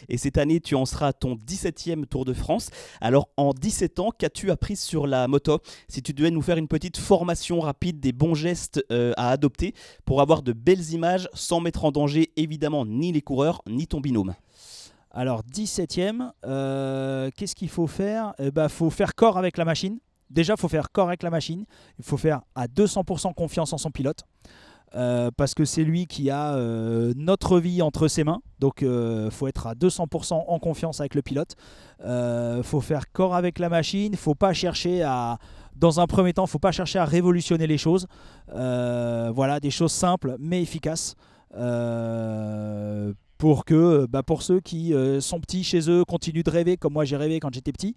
Et 0.09 0.19
cette 0.19 0.39
année, 0.39 0.61
tu 0.61 0.75
en 0.75 0.85
seras 0.85 1.09
à 1.09 1.13
ton 1.13 1.37
17e 1.37 2.07
Tour 2.07 2.25
de 2.25 2.33
France. 2.33 2.71
Alors, 3.01 3.29
en 3.37 3.53
17 3.53 4.01
ans, 4.01 4.11
qu'as-tu 4.17 4.51
appris 4.51 4.77
sur 4.77 5.07
la 5.07 5.29
moto? 5.29 5.59
Si 5.89 6.03
tu 6.03 6.13
devais 6.13 6.31
nous 6.31 6.43
faire 6.43 6.57
une 6.57 6.69
petite 6.69 6.97
formation 6.97 7.61
rapide 7.61 8.01
des 8.01 8.13
bons 8.13 8.35
gestes 8.35 8.85
euh, 8.91 9.13
à 9.17 9.31
adopter 9.31 9.75
pour 10.05 10.21
avoir 10.21 10.43
de 10.43 10.53
belles 10.53 10.93
images 10.93 11.29
sans 11.35 11.61
mettre 11.61 11.85
en 11.85 11.93
danger 11.93 12.33
évidemment 12.37 12.87
ni 12.87 13.13
les 13.13 13.23
coureurs 13.23 13.63
ni 13.69 13.87
ton 13.87 14.01
binôme. 14.01 14.35
Alors, 15.13 15.43
17e, 15.43 16.31
euh, 16.47 17.31
qu'est-ce 17.37 17.57
qu'il 17.57 17.69
faut 17.69 17.89
faire? 17.89 18.33
Il 18.39 18.47
eh 18.47 18.51
ben, 18.51 18.69
faut 18.69 18.91
faire 18.91 19.15
corps 19.15 19.39
avec 19.39 19.57
la 19.57 19.65
machine. 19.65 19.99
Déjà, 20.31 20.55
il 20.57 20.61
faut 20.61 20.69
faire 20.69 20.93
corps 20.93 21.09
avec 21.09 21.25
la 21.25 21.31
machine. 21.31 21.65
Il 21.99 22.05
faut 22.05 22.17
faire 22.17 22.43
à 22.55 22.69
200% 22.69 23.35
confiance 23.35 23.73
en 23.73 23.79
son 23.79 23.91
pilote. 23.91 24.25
Euh, 24.97 25.31
parce 25.37 25.55
que 25.55 25.65
c'est 25.65 25.85
lui 25.85 26.07
qui 26.07 26.31
a 26.31 26.55
euh, 26.55 27.13
notre 27.17 27.61
vie 27.61 27.81
entre 27.83 28.09
ses 28.09 28.25
mains. 28.25 28.43
Donc 28.59 28.79
il 28.81 28.89
euh, 28.89 29.31
faut 29.31 29.47
être 29.47 29.67
à 29.69 29.75
200% 29.75 30.45
en 30.47 30.59
confiance 30.59 31.01
avec 31.01 31.15
le 31.15 31.23
pilote. 31.23 31.55
Il 32.05 32.63
faut 32.65 32.81
faire 32.81 33.13
corps 33.13 33.35
avec 33.35 33.59
la 33.59 33.69
machine. 33.69 34.15
Faut 34.17 34.35
pas 34.35 34.53
chercher 34.53 35.03
à... 35.03 35.39
Dans 35.77 36.01
un 36.01 36.07
premier 36.07 36.35
temps, 36.35 36.47
faut 36.47 36.59
pas 36.59 36.73
chercher 36.73 36.99
à 36.99 37.05
révolutionner 37.05 37.67
les 37.67 37.79
choses. 37.79 38.07
voilà, 38.49 39.61
des 39.61 39.71
choses 39.71 39.93
simples 39.93 40.37
mais 40.39 40.63
efficaces 40.63 41.15
pour 43.41 43.65
que 43.65 44.07
bah, 44.07 44.23
pour 44.23 44.43
ceux 44.43 44.61
qui 44.61 44.93
sont 45.21 45.41
petits 45.41 45.65
chez 45.65 45.91
eux 45.91 46.05
continuent 46.05 46.43
de 46.45 46.51
rêver 46.51 46.77
comme 46.77 46.93
moi 46.93 47.07
j'ai 47.07 47.17
rêvé 47.17 47.41
quand 47.41 47.53
j'étais 47.53 47.73
petit 47.73 47.97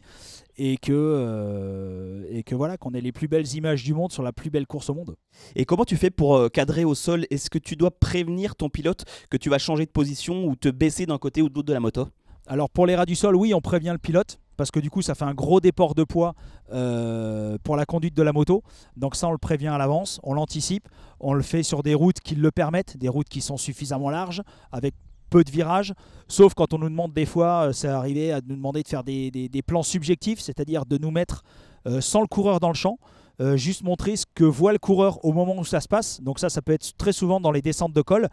et 0.57 0.78
que, 0.78 0.92
euh, 0.94 2.25
et 2.30 2.44
que 2.44 2.56
voilà, 2.56 2.78
qu'on 2.78 2.94
ait 2.94 3.01
les 3.01 3.12
plus 3.12 3.28
belles 3.28 3.54
images 3.56 3.84
du 3.84 3.94
monde 3.94 4.12
sur 4.12 4.24
la 4.24 4.31
plus 4.31 4.50
belle 4.50 4.68
course 4.68 4.90
au 4.90 4.94
monde. 4.94 5.16
Et 5.56 5.66
comment 5.66 5.86
tu 5.86 5.98
fais 5.98 6.12
pour 6.12 6.36
euh, 6.36 6.50
cadrer 6.50 6.86
au 6.86 6.95
sol? 6.95 7.25
Est-ce 7.30 7.50
que 7.50 7.57
tu 7.57 7.75
dois 7.75 7.92
prévenir 7.92 8.56
ton 8.56 8.69
pilote 8.69 9.04
que 9.30 9.38
tu 9.38 9.50
vas 9.50 9.57
changer 9.57 9.86
de 9.86 9.92
position 9.92 10.45
ou 10.45 10.56
te 10.56 10.69
baisser 10.69 11.06
d'un 11.06 11.18
côté 11.18 11.42
ou 11.42 11.50
de 11.50 11.56
l'autre 11.56 11.68
de 11.68 11.74
la 11.74 11.80
moto? 11.80 12.07
Alors 12.46 12.69
pour 12.69 12.86
les 12.86 12.96
rats 12.96 13.06
du 13.06 13.16
sol, 13.16 13.36
oui, 13.36 13.54
on 13.54 13.62
prévient 13.62 13.92
le 13.92 13.98
pilote 13.98 14.39
parce 14.56 14.69
que 14.69 14.80
du 14.80 14.92
coup 14.92 15.01
ça 15.01 15.16
fait 15.16 15.25
un 15.25 15.34
gros 15.34 15.60
déport 15.60 15.96
de 15.96 16.04
poids 16.04 16.36
euh, 16.72 17.57
pour 17.63 17.75
la 17.75 17.86
conduite 17.86 18.16
de 18.16 18.22
la 18.22 18.34
moto. 18.34 18.63
Donc 18.96 19.15
ça 19.15 19.27
on 19.27 19.32
le 19.32 19.38
prévient 19.38 19.68
à 19.68 19.77
l'avance, 19.77 20.20
on 20.24 20.34
l'anticipe, 20.34 20.88
on 21.20 21.34
le 21.34 21.41
fait 21.41 21.63
sur 21.63 21.82
des 21.84 21.96
routes 21.96 22.20
qui 22.20 22.36
le 22.36 22.51
permettent, 22.51 22.98
des 22.98 23.10
routes 23.10 23.29
qui 23.29 23.41
sont 23.41 23.58
suffisamment 23.58 24.10
larges, 24.10 24.44
avec 24.72 24.94
peu 25.34 25.44
de 25.44 25.50
virages, 25.50 25.94
sauf 26.28 26.54
quand 26.54 26.75
on 26.75 26.78
nous 26.78 26.90
demande 26.90 27.12
des 27.12 27.25
fois, 27.25 27.72
c'est 27.74 27.88
euh, 27.88 27.98
arrivé 27.98 28.32
à 28.32 28.40
nous 28.48 28.56
demander 28.56 28.84
de 28.84 28.88
faire 28.88 29.04
des, 29.04 29.63
plans 29.66 29.82
subjectifs, 29.82 30.40
c'est-à-dire 30.40 30.86
de 30.86 31.00
nous 31.00 31.10
mettre 31.10 31.42
euh, 31.88 32.02
sans 32.02 32.22
le 32.22 32.28
coureur 32.28 32.60
dans 32.60 32.68
le 32.68 32.75
champ, 32.75 33.00
euh, 33.42 33.58
juste 33.58 33.82
montrer 33.82 34.16
ce 34.16 34.28
que 34.36 34.44
voit 34.44 34.74
le 34.74 34.78
coureur 34.78 35.25
au 35.25 35.34
moment 35.34 35.58
où 35.58 35.66
ça 35.66 35.82
se 35.82 35.88
passe. 35.88 36.22
Donc 36.22 36.38
ça, 36.38 36.50
ça 36.50 36.62
peut 36.62 36.74
être 36.74 36.96
très 36.98 37.13
souvent 37.13 37.40
dans 37.40 37.52
les 37.52 37.63
descentes 37.63 37.94
de 37.94 38.02
col, 38.04 38.30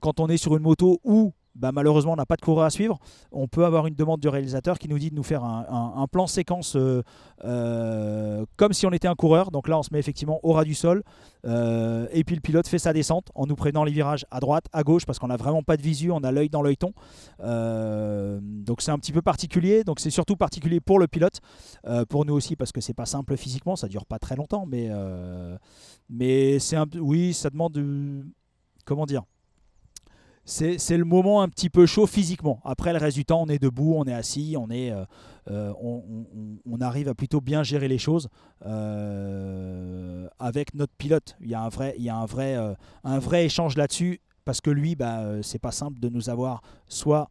quand 0.00 0.18
on 0.18 0.26
est 0.26 0.36
sur 0.36 0.56
une 0.56 0.64
moto 0.64 1.00
où 1.04 1.32
bah, 1.54 1.70
malheureusement 1.72 2.12
on 2.12 2.16
n'a 2.16 2.26
pas 2.26 2.36
de 2.36 2.40
coureur 2.40 2.64
à 2.64 2.70
suivre, 2.70 2.98
on 3.30 3.46
peut 3.46 3.64
avoir 3.64 3.86
une 3.86 3.94
demande 3.94 4.20
du 4.20 4.28
réalisateur 4.28 4.78
qui 4.78 4.88
nous 4.88 4.98
dit 4.98 5.10
de 5.10 5.14
nous 5.14 5.22
faire 5.22 5.44
un, 5.44 6.06
plan 6.10 6.26
séquence 6.26 6.76
euh, 6.76 7.02
euh, 7.44 8.44
comme 8.56 8.72
si 8.72 8.86
on 8.86 8.90
était 8.90 9.08
un 9.08 9.14
coureur. 9.14 9.50
Donc 9.50 9.68
là 9.68 9.78
on 9.78 9.82
se 9.82 9.90
met 9.92 9.98
effectivement 9.98 10.40
au 10.42 10.52
ras 10.52 10.64
du 10.64 10.74
sol 10.74 11.02
euh, 11.46 12.06
et 12.12 12.24
puis 12.24 12.34
le 12.34 12.40
pilote 12.40 12.66
fait 12.66 12.78
sa 12.78 12.92
descente 12.92 13.28
en 13.34 13.46
nous 13.46 13.54
prenant 13.54 13.84
les 13.84 13.92
virages 13.92 14.24
à 14.30 14.40
droite, 14.40 14.64
à 14.72 14.82
gauche 14.82 15.06
parce 15.06 15.18
qu'on 15.18 15.28
n'a 15.28 15.36
vraiment 15.36 15.62
pas 15.62 15.76
de 15.76 15.82
visu, 15.82 16.10
on 16.10 16.18
a 16.18 16.32
l'œil 16.32 16.48
dans 16.48 16.62
l'œilleton. 16.62 16.92
donc 17.38 18.80
c'est 18.80 18.90
un 18.90 18.98
petit 18.98 19.12
peu 19.12 19.22
particulier, 19.22 19.84
donc 19.84 20.00
c'est 20.00 20.10
surtout 20.10 20.36
particulier 20.36 20.80
pour 20.80 20.98
le 20.98 21.06
pilote, 21.06 21.40
pour 22.08 22.24
nous 22.24 22.34
aussi 22.34 22.56
parce 22.56 22.72
que 22.72 22.80
c'est 22.80 22.94
pas 22.94 23.06
simple 23.06 23.36
physiquement, 23.36 23.76
ça 23.76 23.88
dure 23.88 24.06
pas 24.06 24.18
très 24.18 24.36
longtemps, 24.36 24.66
mais, 24.66 24.90
mais 26.08 26.58
c'est 26.58 26.76
un 26.76 26.86
oui 26.98 27.34
ça 27.34 27.50
demande 27.50 27.78
comment 28.84 29.06
dire 29.06 29.22
c'est 30.44 30.96
le 30.96 31.04
moment 31.04 31.42
un 31.42 31.48
petit 31.48 31.70
peu 31.70 31.86
chaud 31.86 32.06
physiquement. 32.06 32.60
Après, 32.64 32.92
le 32.92 32.98
reste 32.98 33.16
du 33.16 33.24
temps, 33.24 33.42
on 33.42 33.46
est 33.46 33.60
debout, 33.60 33.94
on 33.96 34.04
est 34.04 34.12
assis, 34.12 34.56
on, 34.58 34.70
est, 34.70 34.90
euh, 34.90 35.04
euh, 35.50 35.72
on, 35.80 36.80
arrive 36.80 37.08
à 37.08 37.14
plutôt 37.14 37.40
bien 37.40 37.62
gérer 37.62 37.86
les 37.86 37.98
choses 37.98 38.28
euh, 38.66 40.26
avec 40.40 40.74
notre 40.74 40.92
pilote. 40.98 41.36
Il 41.40 41.48
y 41.48 41.54
a 41.54 41.62
un 41.62 41.68
vrai, 41.68 41.94
il 41.96 42.02
y 42.02 42.08
a 42.08 42.16
un 42.16 42.26
vrai, 42.26 42.56
un 43.04 43.18
vrai 43.20 43.44
échange 43.44 43.76
là-dessus 43.76 44.20
parce 44.44 44.60
que 44.60 44.70
lui, 44.70 44.96
bah, 44.96 45.42
c'est 45.42 45.60
pas 45.60 45.70
simple 45.70 46.00
de 46.00 46.08
nous 46.08 46.28
avoir 46.28 46.62
soit 46.88 47.30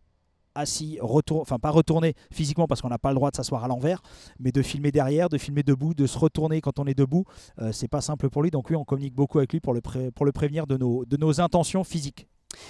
assis, 0.55 0.97
retour, 1.01 1.41
enfin 1.41 1.59
pas 1.59 1.69
retourné 1.69 2.13
physiquement 2.29 2.67
parce 2.67 2.81
qu'on 2.81 2.89
n'a 2.89 2.97
pas 2.97 3.09
le 3.09 3.15
droit 3.15 3.31
de 3.31 3.35
s'asseoir 3.35 3.63
à 3.63 3.67
l'envers, 3.67 4.01
mais 4.39 4.51
de 4.51 4.61
filmer 4.61 4.91
derrière, 4.91 5.27
de 5.27 5.37
filmer 5.37 5.63
debout, 5.63 5.93
de 5.93 6.07
se 6.07 6.17
retourner 6.17 6.61
quand 6.61 6.79
on 6.79 6.85
est 6.85 6.97
debout, 6.97 7.25
c'est 7.73 7.89
pas 7.89 8.01
simple 8.01 8.29
pour 8.29 8.41
lui. 8.41 8.51
Donc 8.51 8.69
oui, 8.69 8.77
on 8.77 8.85
communique 8.85 9.15
beaucoup 9.15 9.39
avec 9.39 9.51
lui 9.51 9.59
pour 9.59 9.73
le, 9.73 10.31
prévenir 10.31 10.65
de 10.65 10.77
nos 10.77 11.41
intentions 11.41 11.83
physiques. 11.83 12.27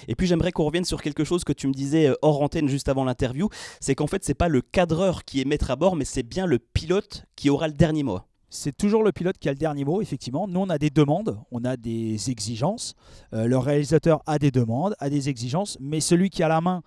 Et 0.08 0.14
puis 0.14 0.26
j'aimerais 0.26 0.52
qu'on 0.52 0.64
revienne 0.64 0.84
sur 0.84 1.02
quelque 1.02 1.24
chose 1.24 1.44
que 1.44 1.52
tu 1.52 1.66
me 1.66 1.72
disais 1.72 2.08
euh, 2.08 2.14
hors 2.22 2.42
antenne 2.42 2.68
juste 2.68 2.88
avant 2.88 3.04
l'interview, 3.04 3.48
c'est 3.80 3.94
qu'en 3.94 4.06
fait 4.06 4.24
c'est 4.24 4.34
pas 4.34 4.48
le 4.48 4.60
cadreur 4.60 5.24
qui 5.24 5.40
est 5.40 5.44
maître 5.44 5.70
à 5.70 5.76
bord, 5.76 5.96
mais 5.96 6.04
c'est 6.04 6.22
bien 6.22 6.46
le 6.46 6.58
pilote 6.58 7.24
qui 7.36 7.50
aura 7.50 7.68
le 7.68 7.74
dernier 7.74 8.02
mot. 8.02 8.20
C'est 8.54 8.76
toujours 8.76 9.02
le 9.02 9.12
pilote 9.12 9.38
qui 9.38 9.48
a 9.48 9.52
le 9.52 9.56
dernier 9.56 9.86
mot, 9.86 10.02
effectivement. 10.02 10.46
Nous, 10.46 10.60
on 10.60 10.68
a 10.68 10.76
des 10.76 10.90
demandes, 10.90 11.40
on 11.52 11.64
a 11.64 11.78
des 11.78 12.28
exigences. 12.28 12.94
Euh, 13.32 13.46
le 13.46 13.56
réalisateur 13.56 14.22
a 14.26 14.38
des 14.38 14.50
demandes, 14.50 14.94
a 14.98 15.08
des 15.08 15.30
exigences, 15.30 15.78
mais 15.80 16.00
celui 16.00 16.28
qui 16.28 16.42
a 16.42 16.48
la 16.48 16.60
main 16.60 16.82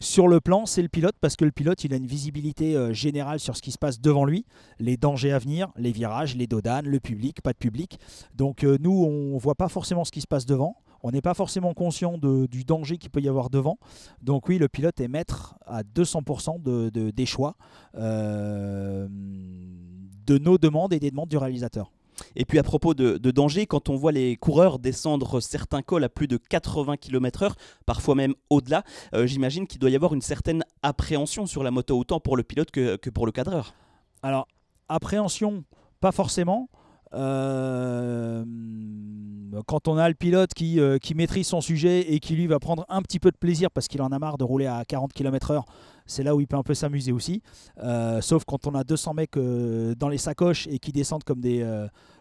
sur 0.00 0.26
le 0.26 0.40
plan, 0.40 0.64
c'est 0.64 0.80
le 0.80 0.88
pilote, 0.88 1.16
parce 1.20 1.36
que 1.36 1.44
le 1.44 1.52
pilote, 1.52 1.84
il 1.84 1.92
a 1.92 1.96
une 1.96 2.06
visibilité 2.06 2.76
euh, 2.76 2.94
générale 2.94 3.40
sur 3.40 3.58
ce 3.58 3.62
qui 3.62 3.72
se 3.72 3.78
passe 3.78 4.00
devant 4.00 4.24
lui, 4.24 4.46
les 4.78 4.96
dangers 4.96 5.32
à 5.32 5.38
venir, 5.38 5.70
les 5.76 5.92
virages, 5.92 6.34
les 6.34 6.46
dodanes, 6.46 6.86
le 6.86 6.98
public, 6.98 7.42
pas 7.42 7.52
de 7.52 7.58
public. 7.58 7.98
Donc 8.34 8.62
nous, 8.62 9.04
on 9.04 9.34
ne 9.34 9.38
voit 9.38 9.56
pas 9.56 9.68
forcément 9.68 10.06
ce 10.06 10.12
qui 10.12 10.22
se 10.22 10.26
passe 10.26 10.46
devant 10.46 10.78
on 11.04 11.10
n'est 11.10 11.20
pas 11.20 11.34
forcément 11.34 11.74
conscient 11.74 12.16
du 12.16 12.64
danger 12.64 12.96
qu'il 12.96 13.10
peut 13.10 13.20
y 13.20 13.28
avoir 13.28 13.50
devant. 13.50 13.78
Donc 14.22 14.48
oui, 14.48 14.56
le 14.56 14.68
pilote 14.68 14.98
est 15.02 15.06
maître 15.06 15.54
à 15.66 15.82
200% 15.82 16.62
de, 16.62 17.10
des 17.10 17.26
choix 17.26 17.56
euh, 17.94 19.06
de 19.10 20.38
nos 20.38 20.56
demandes 20.56 20.94
et 20.94 20.98
des 20.98 21.10
demandes 21.10 21.28
du 21.28 21.36
réalisateur. 21.36 21.92
Et 22.36 22.46
puis 22.46 22.58
à 22.58 22.62
propos 22.62 22.94
de, 22.94 23.18
danger, 23.30 23.66
quand 23.66 23.90
on 23.90 23.96
voit 23.96 24.12
les 24.12 24.36
coureurs 24.36 24.78
descendre 24.78 25.40
certains 25.40 25.82
cols 25.82 26.04
à 26.04 26.08
plus 26.08 26.26
de 26.26 26.38
80 26.38 26.96
km/h, 26.96 27.52
parfois 27.84 28.14
même 28.14 28.34
au-delà, 28.48 28.82
euh, 29.14 29.26
j'imagine 29.26 29.66
qu'il 29.66 29.80
doit 29.80 29.90
y 29.90 29.96
avoir 29.96 30.14
une 30.14 30.22
certaine 30.22 30.64
appréhension 30.82 31.44
sur 31.44 31.62
la 31.62 31.70
moto, 31.70 31.98
autant 31.98 32.18
pour 32.18 32.34
le 32.34 32.44
pilote 32.44 32.70
que, 32.70 32.96
que 32.96 33.10
pour 33.10 33.26
le 33.26 33.32
cadreur. 33.32 33.74
Alors, 34.22 34.48
appréhension, 34.88 35.64
pas 36.00 36.12
forcément. 36.12 36.70
Euh, 37.12 38.42
quand 39.66 39.88
on 39.88 39.96
a 39.96 40.08
le 40.08 40.14
pilote 40.14 40.54
qui, 40.54 40.80
euh, 40.80 40.98
qui, 40.98 41.14
maîtrise 41.14 41.46
son 41.46 41.60
sujet 41.60 42.12
et 42.12 42.20
qui 42.20 42.34
lui 42.34 42.46
va 42.46 42.58
prendre 42.58 42.84
un 42.88 43.02
petit 43.02 43.18
peu 43.18 43.30
de 43.30 43.36
plaisir 43.36 43.70
parce 43.70 43.88
qu'il 43.88 44.02
en 44.02 44.12
a 44.12 44.18
marre 44.18 44.38
de 44.38 44.44
rouler 44.44 44.66
à 44.66 44.84
40 44.84 45.12
km/h, 45.12 45.62
c'est 46.06 46.22
là 46.22 46.34
où 46.34 46.40
il 46.40 46.46
peut 46.46 46.56
un 46.56 46.62
peu 46.62 46.74
s'amuser 46.74 47.12
aussi. 47.12 47.42
Euh, 47.82 48.20
sauf 48.20 48.44
quand 48.44 48.66
on 48.66 48.74
a 48.74 48.84
200 48.84 49.14
mecs 49.14 49.38
dans 49.38 50.08
les 50.08 50.18
sacoches 50.18 50.66
et 50.66 50.78
qui 50.78 50.92
descendent 50.92 51.24
comme 51.24 51.40
des, 51.40 51.64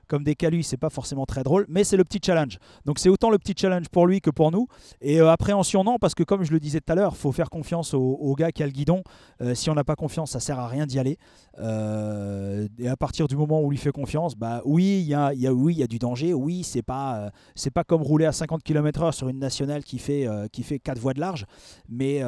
comme 0.08 0.24
des 0.24 0.36
calus, 0.36 0.64
c'est 0.64 0.78
pas 0.78 0.90
forcément 0.90 1.26
très 1.26 1.44
drôle, 1.44 1.66
mais 1.70 1.84
c'est 1.84 1.98
le 1.98 2.04
petit 2.04 2.20
challenge. 2.24 2.58
Donc 2.86 3.00
c'est 3.00 3.10
autant 3.10 3.30
le 3.30 3.38
petit 3.38 3.54
challenge 3.58 3.90
pour 3.90 4.08
lui 4.08 4.22
que 4.22 4.30
pour 4.30 4.52
nous. 4.52 4.68
Et 5.02 5.22
euh, 5.22 5.32
appréhension, 5.32 5.84
non, 5.84 5.98
parce 6.00 6.16
que 6.16 6.24
comme 6.24 6.44
je 6.44 6.52
le 6.52 6.60
disais 6.60 6.80
tout 6.80 6.92
à 6.92 6.96
l'heure, 6.96 7.16
faut 7.16 7.32
faire 7.32 7.50
confiance 7.50 7.94
au, 7.94 8.36
gars 8.38 8.52
qui 8.52 8.64
a 8.64 8.66
le 8.66 8.72
guidon. 8.72 9.04
Euh, 9.42 9.56
si 9.56 9.70
on 9.70 9.76
n'a 9.76 9.84
pas 9.84 9.96
confiance, 9.96 10.32
ça 10.32 10.40
sert 10.40 10.60
à 10.60 10.68
rien 10.68 10.86
d'y 10.86 11.00
aller. 11.00 11.18
Euh, 11.60 12.68
et 12.80 12.88
à 12.88 12.96
partir 12.96 13.28
du 13.28 13.36
moment 13.36 13.62
où 13.62 13.68
on 13.68 13.70
lui 13.70 13.78
fait 13.78 13.92
confiance, 13.92 14.36
bah 14.36 14.62
oui, 14.66 15.00
il 15.02 15.08
y 15.08 15.14
a, 15.14 15.34
y 15.34 15.48
a, 15.48 15.88
du 15.88 16.00
danger. 16.00 16.34
Oui, 16.34 16.64
c'est 16.64 16.82
pas, 16.82 17.32
pas 17.74 17.84
comme 17.84 18.02
rouler 18.02 18.26
à 18.26 18.32
50 18.32 18.64
km/h 18.64 19.12
sur 19.12 19.30
une 19.30 19.40
nationale 19.40 19.84
qui 19.84 20.00
fait, 20.00 20.28
qui 20.52 20.64
fait 20.64 20.80
4 20.80 20.98
voies 21.00 21.14
de 21.14 21.20
large, 21.20 21.46
mais, 21.90 22.22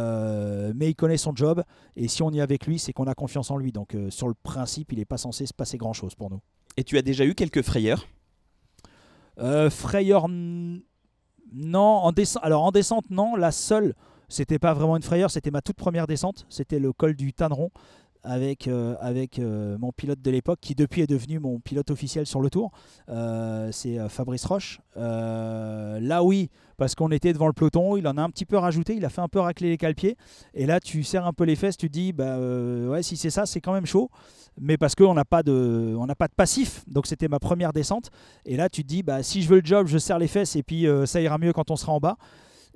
mais 0.76 0.90
il 0.90 0.96
connaît 0.96 1.18
son 1.18 1.36
job. 1.36 1.64
Et 1.96 2.08
si 2.08 2.22
on 2.24 2.32
y 2.32 2.40
est 2.40 2.42
avec 2.42 2.68
lui, 2.68 2.80
c'est 2.80 2.94
qu'on 2.94 3.08
a 3.08 3.14
confiance 3.14 3.52
en 3.52 3.58
lui. 3.58 3.72
Donc 3.72 3.96
sur 4.10 4.28
le 4.28 4.34
principe, 4.34 4.92
il 4.92 5.00
n'est 5.00 5.06
pas 5.06 5.18
censé 5.18 5.46
se 5.46 5.54
passer 5.54 5.78
grand 5.78 5.94
chose 5.94 6.16
pour 6.16 6.30
nous. 6.30 6.42
Et 6.78 6.84
tu 6.84 6.98
as 6.98 7.02
déjà 7.02 7.26
eu 7.26 7.36
quelques 7.36 7.62
frayeurs? 7.62 8.08
Euh, 9.40 9.70
Frayeur, 9.70 10.28
non. 10.28 10.84
En 11.80 12.12
descente, 12.12 12.44
alors 12.44 12.64
en 12.64 12.72
descente, 12.72 13.10
non. 13.10 13.36
La 13.36 13.52
seule, 13.52 13.94
c'était 14.30 14.60
pas 14.60 14.74
vraiment 14.74 14.98
une 14.98 15.04
frayeur, 15.04 15.32
c'était 15.32 15.52
ma 15.52 15.62
toute 15.62 15.78
première 15.78 16.08
descente. 16.08 16.46
C'était 16.50 16.80
le 16.80 16.94
col 16.94 17.16
du 17.16 17.34
Tanneron 17.34 17.72
avec, 18.26 18.68
euh, 18.68 18.96
avec 19.00 19.40
euh, 19.40 19.78
mon 19.78 19.92
pilote 19.92 20.22
de 20.22 20.32
l'époque, 20.32 20.60
qui 20.62 20.76
depuis 20.76 21.02
est 21.02 21.08
devenu 21.08 21.40
mon 21.40 21.60
pilote 21.60 21.90
officiel 21.92 22.26
sur 22.26 22.42
le 22.42 22.50
tour. 22.50 22.72
Euh, 23.10 23.70
c'est 23.72 23.98
Fabrice 24.10 24.46
Roche. 24.46 24.82
là, 24.96 26.24
oui, 26.24 26.50
parce 26.78 26.96
qu'on 26.96 27.12
était 27.12 27.32
devant 27.32 27.48
le 27.48 27.54
peloton, 27.54 27.96
il 27.96 28.08
en 28.08 28.18
a 28.18 28.22
un 28.22 28.30
petit 28.30 28.46
peu 28.46 28.58
rajouté, 28.58 28.96
il 28.96 29.06
a 29.06 29.10
fait 29.10 29.22
un 29.22 29.28
peu 29.28 29.40
racler 29.40 29.70
les 29.70 29.78
cale-pieds. 29.78 30.18
Et 30.54 30.66
là, 30.66 30.80
tu 30.80 31.04
serres 31.04 31.26
un 31.26 31.34
peu 31.34 31.46
les 31.46 31.56
fesses, 31.56 31.78
tu 31.78 31.88
te 31.88 31.94
dis, 31.94 32.12
bah 32.12 32.38
ouais, 32.40 33.04
si 33.04 33.16
c'est 33.16 33.30
ça, 33.30 33.46
c'est 33.46 33.62
quand 33.62 33.74
même 33.74 33.86
chaud. 33.86 34.10
Mais 34.60 34.78
parce 34.78 34.96
qu'on 34.96 35.14
n'a 35.14 35.26
pas, 35.26 35.44
de, 35.44 35.98
pas 36.18 36.28
de 36.28 36.34
passif, 36.34 36.84
donc 36.88 37.08
c'était 37.08 37.28
ma 37.28 37.40
première 37.40 37.74
descente. 37.74 38.10
Et 38.46 38.56
là, 38.58 38.70
tu 38.70 38.84
te 38.84 38.88
dis, 38.88 39.04
bah, 39.04 39.22
si 39.22 39.42
je 39.42 39.50
veux 39.50 39.60
le 39.60 39.66
job, 39.66 39.88
je 39.88 39.98
serre 39.98 40.20
les 40.20 40.28
fesses 40.28 40.56
et 40.56 40.64
puis 40.64 40.88
ça 41.06 41.22
ira 41.22 41.38
mieux 41.38 41.54
quand 41.54 41.72
on 41.72 41.76
sera 41.76 41.92
en 41.92 42.00
bas. 42.00 42.18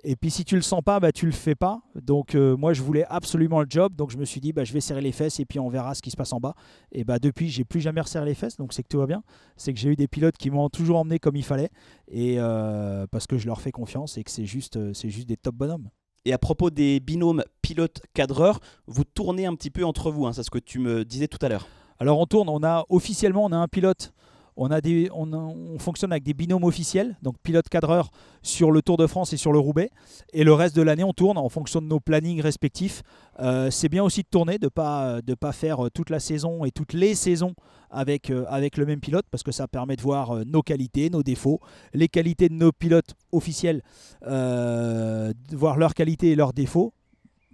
Et 0.04 0.16
puis 0.16 0.32
si 0.32 0.46
tu 0.46 0.56
le 0.56 0.62
sens 0.62 0.82
pas, 0.82 1.00
bah, 1.00 1.12
tu 1.12 1.26
le 1.26 1.32
fais 1.32 1.56
pas. 1.56 1.82
Donc 1.96 2.36
euh, 2.36 2.56
moi 2.56 2.74
je 2.74 2.82
voulais 2.82 3.06
absolument 3.10 3.62
le 3.62 3.68
job, 3.70 3.96
donc 3.96 4.12
je 4.12 4.18
me 4.18 4.26
suis 4.26 4.40
dit 4.40 4.54
bah, 4.54 4.64
je 4.64 4.74
vais 4.74 4.82
serrer 4.82 5.02
les 5.02 5.12
fesses 5.12 5.40
et 5.40 5.46
puis 5.46 5.60
on 5.60 5.70
verra 5.70 5.94
ce 5.94 6.02
qui 6.02 6.12
se 6.12 6.18
passe 6.18 6.32
en 6.32 6.40
bas. 6.40 6.56
Et 6.92 7.04
bah 7.04 7.20
depuis 7.20 7.50
j'ai 7.50 7.66
plus 7.66 7.82
jamais 7.82 8.02
resserré 8.02 8.26
les 8.26 8.34
fesses, 8.34 8.58
donc 8.58 8.74
c'est 8.74 8.84
que 8.84 8.88
tout 8.88 9.00
va 9.00 9.08
bien. 9.08 9.24
C'est 9.58 9.74
que 9.74 9.80
j'ai 9.80 9.90
eu 9.90 9.96
des 9.96 10.08
pilotes 10.08 10.38
qui 10.38 10.50
m'ont 10.50 10.70
toujours 10.70 11.00
emmené 11.00 11.20
comme 11.20 11.36
il 11.36 11.44
fallait 11.44 11.70
et 12.08 12.36
euh, 12.38 13.08
parce 13.12 13.28
que 13.28 13.38
je 13.38 13.48
leur 13.48 13.62
fais 13.62 13.72
confiance 13.72 14.18
et 14.18 14.24
que 14.24 14.32
c'est 14.32 14.46
juste 14.46 14.78
euh, 14.78 14.94
c'est 14.94 15.10
juste 15.10 15.28
des 15.28 15.38
top 15.38 15.56
bonhommes. 15.56 15.90
Et 16.26 16.34
à 16.34 16.38
propos 16.38 16.70
des 16.70 17.00
binômes 17.00 17.44
pilote-cadreur, 17.62 18.60
vous 18.88 19.04
tournez 19.04 19.46
un 19.46 19.56
petit 19.56 19.70
peu 19.70 19.86
entre 19.86 20.12
vous, 20.12 20.28
hein, 20.28 20.34
c'est 20.34 20.44
ce 20.44 20.52
que 20.52 20.60
tu 20.60 20.80
me 20.80 21.06
disais 21.06 21.28
tout 21.28 21.44
à 21.46 21.50
l'heure. 21.50 21.68
Alors 21.98 22.20
on 22.20 22.26
tourne, 22.26 22.48
on 22.50 22.64
a 22.64 22.86
officiellement 22.90 23.46
on 23.46 23.52
a 23.52 23.58
un 23.58 23.68
pilote 23.68 24.14
on, 24.60 25.80
fonctionne 25.80 26.12
avec 26.12 26.24
des 26.24 26.34
binômes 26.34 26.64
officiels, 26.64 27.18
donc 27.22 27.36
pilote-cadreur 27.42 28.12
sur 28.42 28.72
le 28.72 28.82
Tour 28.82 28.98
de 28.98 29.08
France 29.08 29.34
et 29.34 29.38
sur 29.38 29.54
le 29.54 29.60
Roubaix. 29.60 29.90
Et 30.34 30.44
le 30.44 30.54
reste 30.54 30.76
de 30.76 30.82
l'année, 30.82 31.04
on 31.04 31.14
tourne 31.14 31.38
en 31.38 31.50
fonction 31.50 31.82
de 31.82 31.88
nos 31.88 32.00
plannings 32.00 32.42
respectifs. 32.42 33.02
Euh, 33.40 33.72
c'est 33.72 33.90
bien 33.90 34.04
aussi 34.04 34.22
de 34.22 34.28
tourner, 34.30 34.58
de 34.58 34.66
ne 34.66 35.36
pas, 35.36 35.52
faire 35.54 35.86
euh, 35.86 35.90
toute 35.90 36.10
la 36.10 36.20
saison 36.20 36.66
et 36.66 36.72
toutes 36.72 36.94
les 36.94 37.16
saisons 37.16 37.54
avec, 37.90 38.30
euh, 38.30 38.46
avec 38.50 38.78
le 38.78 38.86
même 38.86 39.00
pilote, 39.00 39.26
parce 39.32 39.44
que 39.44 39.52
ça 39.52 39.68
permet 39.68 39.96
de 39.96 40.02
voir 40.02 40.46
nos 40.46 40.62
qualités, 40.62 41.10
nos 41.10 41.24
défauts, 41.24 41.60
les 41.94 42.08
qualités 42.08 42.50
de 42.50 42.54
nos 42.54 42.72
pilotes 42.72 43.16
officiels, 43.32 43.82
voir 44.22 45.78
leurs 45.78 45.94
qualités 45.94 46.32
et 46.32 46.36
leurs 46.36 46.54
défauts 46.54 46.94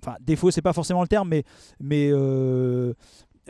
enfin 0.05 0.17
défauts 0.21 0.51
c'est 0.51 0.61
pas 0.61 0.73
forcément 0.73 1.01
le 1.01 1.07
terme 1.07 1.29
mais 1.79 2.11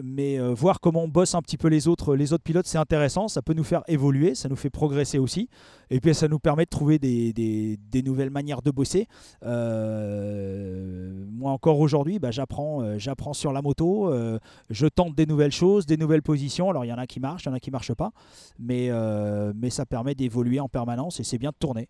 mais 0.04 0.40
euh, 0.40 0.54
voir 0.54 0.80
comment 0.80 1.04
on 1.04 1.08
bosse 1.08 1.36
un 1.36 1.42
petit 1.42 1.58
peu 1.58 1.68
les 1.68 1.88
autres, 1.88 2.16
les 2.16 2.34
autres 2.34 2.44
pilotes, 2.44 2.68
c'est 2.68 2.78
intéressant. 2.78 3.28
Ça 3.28 3.42
peut 3.42 3.54
nous 3.54 3.64
faire 3.64 3.84
évoluer, 3.88 4.36
ça 4.36 4.50
nous 4.50 4.56
fait 4.56 4.70
progresser 4.70 5.20
aussi. 5.20 5.50
Et 5.90 6.00
puis 6.00 6.14
ça 6.14 6.28
nous 6.28 6.40
permet 6.40 6.66
de 6.66 6.70
trouver 6.70 7.00
des, 7.00 7.78
nouvelles 8.04 8.30
manières 8.30 8.62
de 8.62 8.72
bosser. 8.72 9.08
Euh, 9.44 11.26
moi 11.30 11.52
encore 11.52 11.80
aujourd'hui, 11.80 12.20
bah, 12.20 12.32
j'apprends, 12.32 12.82
euh, 12.82 12.98
j'apprends 12.98 13.34
sur 13.34 13.54
la 13.54 13.62
moto, 13.62 14.12
je 14.70 14.88
tente 14.88 15.16
des 15.16 15.26
nouvelles 15.26 15.52
choses, 15.52 15.86
des 15.86 15.98
nouvelles 15.98 16.24
positions. 16.24 16.70
Alors 16.70 16.86
il 16.86 16.90
y 16.90 16.94
en 16.94 16.98
a 16.98 17.08
qui 17.08 17.20
marchent, 17.20 17.46
il 17.46 17.50
y 17.50 17.52
en 17.52 17.56
a 17.56 17.60
qui 17.60 17.72
marchent 17.72 17.94
pas, 17.94 18.12
mais 18.60 18.90
ça 19.70 19.86
permet 19.86 20.16
d'évoluer 20.16 20.60
en 20.60 20.70
permanence 20.70 21.20
et 21.20 21.24
c'est 21.24 21.38
bien 21.38 21.52
de 21.52 21.58
tourner. 21.58 21.88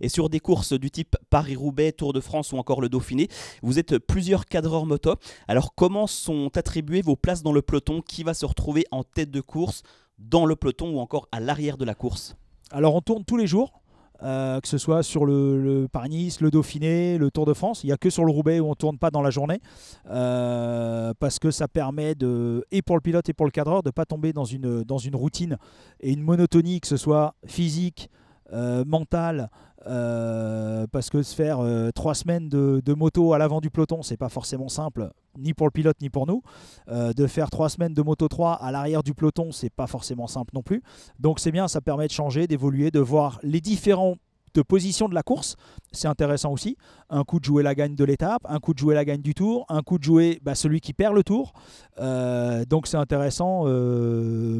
Et 0.00 0.08
sur 0.08 0.28
des 0.28 0.40
courses 0.40 0.72
du 0.72 0.90
type 0.90 1.16
Paris-Roubaix, 1.30 1.92
Tour 1.92 2.12
de 2.12 2.20
France 2.20 2.52
ou 2.52 2.58
encore 2.58 2.80
le 2.80 2.88
Dauphiné, 2.88 3.28
vous 3.62 3.78
êtes 3.78 3.98
plusieurs 3.98 4.46
cadreurs 4.46 4.86
moto. 4.86 5.14
Alors 5.48 5.74
comment 5.74 6.06
sont 6.06 6.50
attribuées 6.56 7.02
vos 7.02 7.16
places 7.16 7.42
dans 7.42 7.52
le 7.52 7.62
peloton? 7.62 8.02
Qui 8.02 8.22
va 8.22 8.34
se 8.34 8.46
retrouver 8.46 8.84
en 8.90 9.02
tête 9.02 9.30
de 9.30 9.40
course, 9.40 9.82
dans 10.18 10.46
le 10.46 10.56
peloton 10.56 10.94
ou 10.94 11.00
encore 11.00 11.28
à 11.32 11.40
l'arrière 11.40 11.76
de 11.76 11.84
la 11.84 11.94
course? 11.94 12.36
Alors 12.70 12.94
on 12.94 13.00
tourne 13.00 13.24
tous 13.24 13.36
les 13.36 13.46
jours. 13.46 13.82
Euh, 14.24 14.60
que 14.60 14.68
ce 14.68 14.78
soit 14.78 15.02
sur 15.02 15.24
le, 15.26 15.88
Paris-Nice, 15.90 16.40
le 16.40 16.52
Dauphiné, 16.52 17.18
le 17.18 17.32
Tour 17.32 17.44
de 17.44 17.54
France. 17.54 17.82
Il 17.82 17.88
n'y 17.88 17.92
a 17.92 17.96
que 17.96 18.08
sur 18.08 18.24
le 18.24 18.30
Roubaix 18.30 18.60
où 18.60 18.66
on 18.66 18.70
ne 18.70 18.74
tourne 18.74 18.96
pas 18.96 19.10
dans 19.10 19.20
la 19.20 19.30
journée, 19.30 19.60
euh, 20.10 21.12
parce 21.18 21.40
que 21.40 21.50
ça 21.50 21.66
permet, 21.66 22.14
de, 22.14 22.64
et 22.70 22.82
pour 22.82 22.94
le 22.94 23.00
pilote 23.00 23.28
et 23.28 23.32
pour 23.32 23.46
le 23.46 23.50
cadreur, 23.50 23.82
de 23.82 23.88
ne 23.88 23.92
pas 23.92 24.04
tomber 24.04 24.32
dans 24.32 24.44
une, 24.44 24.84
dans 24.84 24.98
une 24.98 25.16
routine 25.16 25.58
et 25.98 26.12
une 26.12 26.22
monotonie, 26.22 26.80
que 26.80 26.86
ce 26.86 26.96
soit 26.96 27.34
physique, 27.46 28.10
euh, 28.52 28.84
mentale 28.84 29.50
euh, 29.86 30.86
parce 30.92 31.10
que 31.10 31.22
se 31.22 31.34
faire 31.34 31.60
euh, 31.60 31.90
trois 31.90 32.14
semaines 32.14 32.48
de, 32.48 32.94
moto 32.94 33.32
à 33.32 33.38
l'avant 33.38 33.60
du 33.60 33.70
peloton, 33.70 34.02
c'est 34.02 34.16
pas 34.16 34.28
forcément 34.28 34.68
simple, 34.68 35.10
ni 35.38 35.54
pour 35.54 35.66
le 35.66 35.70
pilote 35.70 35.96
ni 36.00 36.10
pour 36.10 36.26
nous. 36.26 36.42
Euh, 36.88 37.12
de 37.12 37.26
faire 37.26 37.50
trois 37.50 37.68
semaines 37.68 37.94
de 37.94 38.02
moto 38.02 38.28
3 38.28 38.54
à 38.54 38.70
l'arrière 38.70 39.02
du 39.02 39.14
peloton, 39.14 39.50
c'est 39.52 39.70
pas 39.70 39.86
forcément 39.86 40.26
simple 40.26 40.52
non 40.54 40.62
plus. 40.62 40.82
Donc 41.18 41.40
c'est 41.40 41.52
bien, 41.52 41.68
ça 41.68 41.80
permet 41.80 42.06
de 42.06 42.12
changer, 42.12 42.46
d'évoluer, 42.46 42.90
de 42.90 43.00
voir 43.00 43.38
les 43.42 43.60
différents 43.60 44.16
de 44.54 44.60
de 44.60 45.14
la 45.14 45.22
course, 45.22 45.56
c'est 45.92 46.08
intéressant 46.08 46.52
aussi. 46.52 46.76
Un 47.08 47.24
coup 47.24 47.40
de 47.40 47.44
jouer 47.46 47.62
la 47.62 47.74
gagne 47.74 47.94
de 47.94 48.04
l'étape, 48.04 48.42
un 48.46 48.58
coup 48.58 48.74
de 48.74 48.78
jouer 48.78 48.94
la 48.94 49.06
gagne 49.06 49.22
du 49.22 49.32
tour, 49.32 49.64
un 49.70 49.80
coup 49.80 49.96
de 49.96 50.04
jouer 50.04 50.40
bah, 50.42 50.54
celui 50.54 50.82
qui 50.82 50.92
perd 50.92 51.14
le 51.14 51.24
tour. 51.24 51.54
donc 51.96 52.86
c'est 52.86 52.98
intéressant 52.98 53.64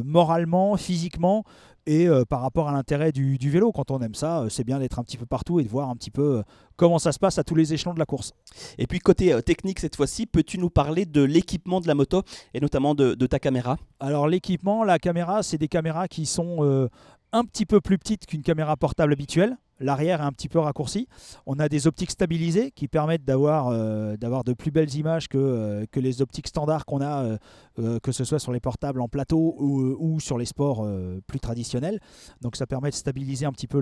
moralement, 0.03 0.77
physiquement, 0.77 1.43
et 1.85 2.07
euh, 2.07 2.23
par 2.23 2.41
rapport 2.41 2.69
à 2.69 2.71
l'intérêt 2.71 3.11
du, 3.11 3.37
vélo, 3.49 3.71
quand 3.71 3.91
on 3.91 3.99
aime 3.99 4.15
ça, 4.15 4.41
euh, 4.41 4.49
c'est 4.49 4.63
bien 4.63 4.79
d'être 4.79 4.99
un 4.99 5.03
petit 5.03 5.17
peu 5.17 5.25
partout 5.25 5.59
et 5.59 5.63
de 5.63 5.69
voir 5.69 5.89
un 5.89 5.95
petit 5.95 6.11
peu 6.11 6.37
euh, 6.37 6.43
comment 6.77 6.99
ça 6.99 7.11
se 7.11 7.19
passe 7.19 7.37
à 7.37 7.43
tous 7.43 7.55
les 7.55 7.73
échelons 7.73 7.93
de 7.93 7.99
la 7.99 8.05
course. 8.05 8.31
Et 8.77 8.87
puis 8.87 8.99
côté 8.99 9.41
technique 9.43 9.79
cette 9.79 9.95
fois-ci, 9.95 10.25
peux-tu 10.25 10.57
nous 10.57 10.69
parler 10.69 11.05
de 11.05 11.21
l'équipement 11.21 11.81
de 11.81 11.87
la 11.87 11.95
moto 11.95 12.23
et 12.53 12.59
notamment 12.59 12.95
de, 12.95 13.13
ta 13.25 13.39
caméra? 13.39 13.77
Alors 13.99 14.27
l'équipement, 14.27 14.83
la 14.83 14.99
caméra, 14.99 15.43
c'est 15.43 15.57
des 15.57 15.67
caméras 15.67 16.07
qui 16.07 16.25
sont 16.25 16.89
un 17.31 17.43
petit 17.45 17.65
peu 17.65 17.81
plus 17.81 17.97
petites 17.97 18.25
qu'une 18.25 18.43
caméra 18.43 18.77
portable 18.77 19.13
habituelle. 19.13 19.57
L'arrière 19.79 20.21
est 20.21 20.25
un 20.25 20.31
petit 20.31 20.49
peu 20.49 20.59
raccourci. 20.59 21.07
On 21.45 21.59
a 21.59 21.69
des 21.69 21.87
optiques 21.87 22.11
stabilisées 22.11 22.71
qui 22.71 22.87
permettent 22.87 23.25
d'avoir 23.25 23.69
euh, 23.69 24.15
de 24.17 24.53
plus 24.53 24.71
belles 24.71 24.93
images 24.95 25.27
que, 25.27 25.37
euh, 25.37 25.85
que 25.91 25.99
les 25.99 26.21
optiques 26.21 26.47
standards 26.47 26.85
qu'on 26.85 27.01
a, 27.01 27.37
euh, 27.79 27.99
que 28.01 28.11
ce 28.11 28.23
soit 28.23 28.39
sur 28.39 28.51
les 28.51 28.59
portables 28.59 29.01
en 29.01 29.07
plateau 29.07 29.55
ou, 29.59 30.19
sur 30.19 30.37
les 30.37 30.45
sports 30.45 30.87
plus 31.27 31.39
traditionnels. 31.39 31.99
Donc 32.41 32.55
ça 32.55 32.67
permet 32.67 32.89
de 32.89 32.95
stabiliser 32.95 33.45
un 33.45 33.51
petit 33.51 33.67
peu 33.67 33.79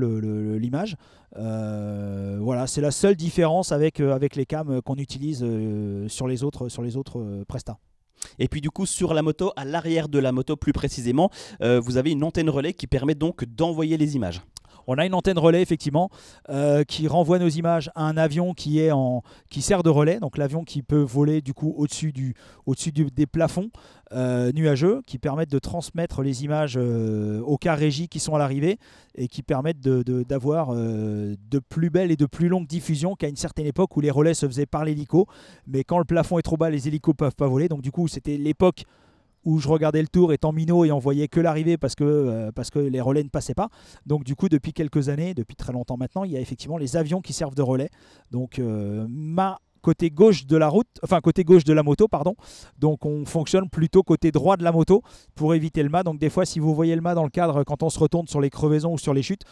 l'image. 0.58 0.96
voilà, 1.36 2.68
c'est 2.68 2.82
la 2.82 2.92
seule 2.92 3.16
différence 3.16 3.72
avec, 3.72 4.00
les 4.00 4.46
cams 4.46 4.82
qu'on 4.82 4.96
utilise 4.96 5.46
sur 6.08 6.28
les 6.28 6.44
autres, 6.44 6.70
sur 6.70 6.82
les 6.82 6.98
autres 6.98 7.44
prestats. 7.48 7.78
Et 8.40 8.48
puis 8.48 8.62
du 8.62 8.70
coup 8.70 8.86
sur 8.86 9.14
la 9.14 9.22
moto, 9.22 9.52
à 9.56 9.66
l'arrière 9.66 10.08
de 10.08 10.20
la 10.20 10.32
moto 10.32 10.56
plus 10.56 10.74
précisément, 10.74 11.30
vous 11.60 11.98
avez 11.98 12.12
une 12.12 12.24
antenne 12.24 12.50
relais 12.50 12.74
qui 12.74 12.88
permet 12.88 13.16
donc 13.16 13.46
d'envoyer 13.46 13.98
les 13.98 14.16
images. 14.16 14.42
On 14.88 14.96
a 14.96 15.06
une 15.06 15.14
antenne 15.14 15.38
relais 15.38 15.62
effectivement 15.62 16.10
euh, 16.50 16.84
qui 16.84 17.08
renvoie 17.08 17.40
nos 17.40 17.50
images 17.50 17.92
à 17.96 18.04
un 18.04 18.18
avion 18.18 18.54
qui 18.54 18.82
sert 19.60 19.84
de 19.84 19.90
relais, 19.90 20.20
donc 20.20 20.38
l'avion 20.38 20.64
qui 20.64 20.82
peut 20.82 21.02
voler 21.02 21.42
du 21.42 21.54
coup 21.54 21.74
au-dessus 21.78 22.12
des 22.14 23.26
plafonds 23.26 23.70
euh, 24.14 24.52
nuageux 24.52 25.02
qui 25.06 25.18
permettent 25.18 25.52
de 25.52 25.60
transmettre 25.60 26.22
les 26.22 26.44
images 26.44 26.78
euh, 26.78 27.40
aux 27.42 27.58
cas 27.58 27.76
régis 27.76 28.08
qui 28.10 28.20
sont 28.20 28.36
à 28.36 28.40
l'arrivée 28.40 28.78
et 29.16 29.28
qui 29.28 29.42
permettent 29.42 29.80
d'avoir 29.80 30.74
de, 30.74 31.38
de, 31.50 31.60
plus 31.60 31.90
belles 31.90 32.12
et 32.12 32.18
de 32.18 32.26
plus 32.26 32.50
longues 32.50 32.68
diffusions 32.68 33.16
qu'à 33.16 33.28
une 33.28 33.36
certaine 33.36 33.66
époque 33.66 33.96
où 33.96 34.02
les 34.02 34.12
relais 34.12 34.34
se 34.34 34.46
faisaient 34.46 34.66
par 34.66 34.84
l'hélico, 34.84 35.28
mais 35.68 35.84
quand 35.84 35.98
le 35.98 36.06
plafond 36.06 36.40
est 36.40 36.44
trop 36.44 36.58
bas, 36.58 36.70
les 36.70 36.88
hélicos 36.88 37.16
peuvent 37.16 37.36
pas 37.36 37.48
voler. 37.48 37.70
Donc 37.70 37.82
du 37.82 37.92
coup, 37.92 38.08
c'était 38.08 38.38
l'époque 38.38 38.86
où 39.44 39.60
je 39.60 39.68
regardais 39.68 40.02
le 40.02 40.08
tour 40.08 40.34
étant 40.34 40.52
minot 40.52 40.86
et 40.86 40.92
on 40.92 41.00
voyait 41.00 41.28
que 41.28 41.40
l'arrivée 41.40 41.78
parce 41.78 41.96
que, 41.96 42.04
euh, 42.04 42.52
parce 42.52 42.70
que 42.70 42.80
les 42.80 43.02
relais 43.02 43.24
ne 43.24 43.30
passaient 43.30 43.54
pas. 43.54 43.70
Donc 44.06 44.24
du 44.24 44.36
coup, 44.36 44.50
depuis 44.50 44.74
quelques 44.74 45.10
années, 45.10 45.34
depuis 45.34 45.56
très 45.56 45.74
longtemps 45.74 45.98
maintenant, 45.98 46.24
il 46.24 46.32
y 46.32 46.38
a 46.38 46.40
effectivement 46.40 46.78
les 46.78 46.98
avions 46.98 47.22
qui 47.22 47.34
servent 47.34 47.56
de 47.56 47.62
relais. 47.62 47.90
Donc 48.32 48.60
euh, 48.60 49.06
ma 49.10 49.60
côté 49.82 50.12
gauche 50.12 50.46
de 50.46 50.58
la 50.58 50.70
route, 50.70 50.88
enfin 51.04 51.20
côté 51.22 51.44
gauche 51.44 51.64
de 51.64 51.74
la 51.74 51.84
moto, 51.84 52.08
pardon. 52.08 52.36
Donc 52.78 53.06
on 53.06 53.26
fonctionne 53.26 53.70
plutôt 53.70 54.04
côté 54.04 54.32
droit 54.32 54.58
de 54.58 54.64
la 54.64 54.72
moto 54.72 55.02
pour 55.36 55.56
éviter 55.56 55.84
le 55.84 55.90
mât. 55.90 56.04
Donc 56.04 56.20
des 56.20 56.30
fois, 56.30 56.46
si 56.46 56.60
vous 56.60 56.74
voyez 56.76 56.96
le 56.96 57.02
mât 57.02 57.16
dans 57.16 57.24
le 57.24 57.30
cadre 57.30 57.64
quand 57.64 57.84
on 57.84 57.90
se 57.90 58.00
retourne 58.00 58.28
sur 58.28 58.42
les 58.42 58.50
crevaisons 58.50 58.94
ou 58.94 58.98
sur 58.98 59.14
les 59.14 59.24
chutes, 59.24 59.44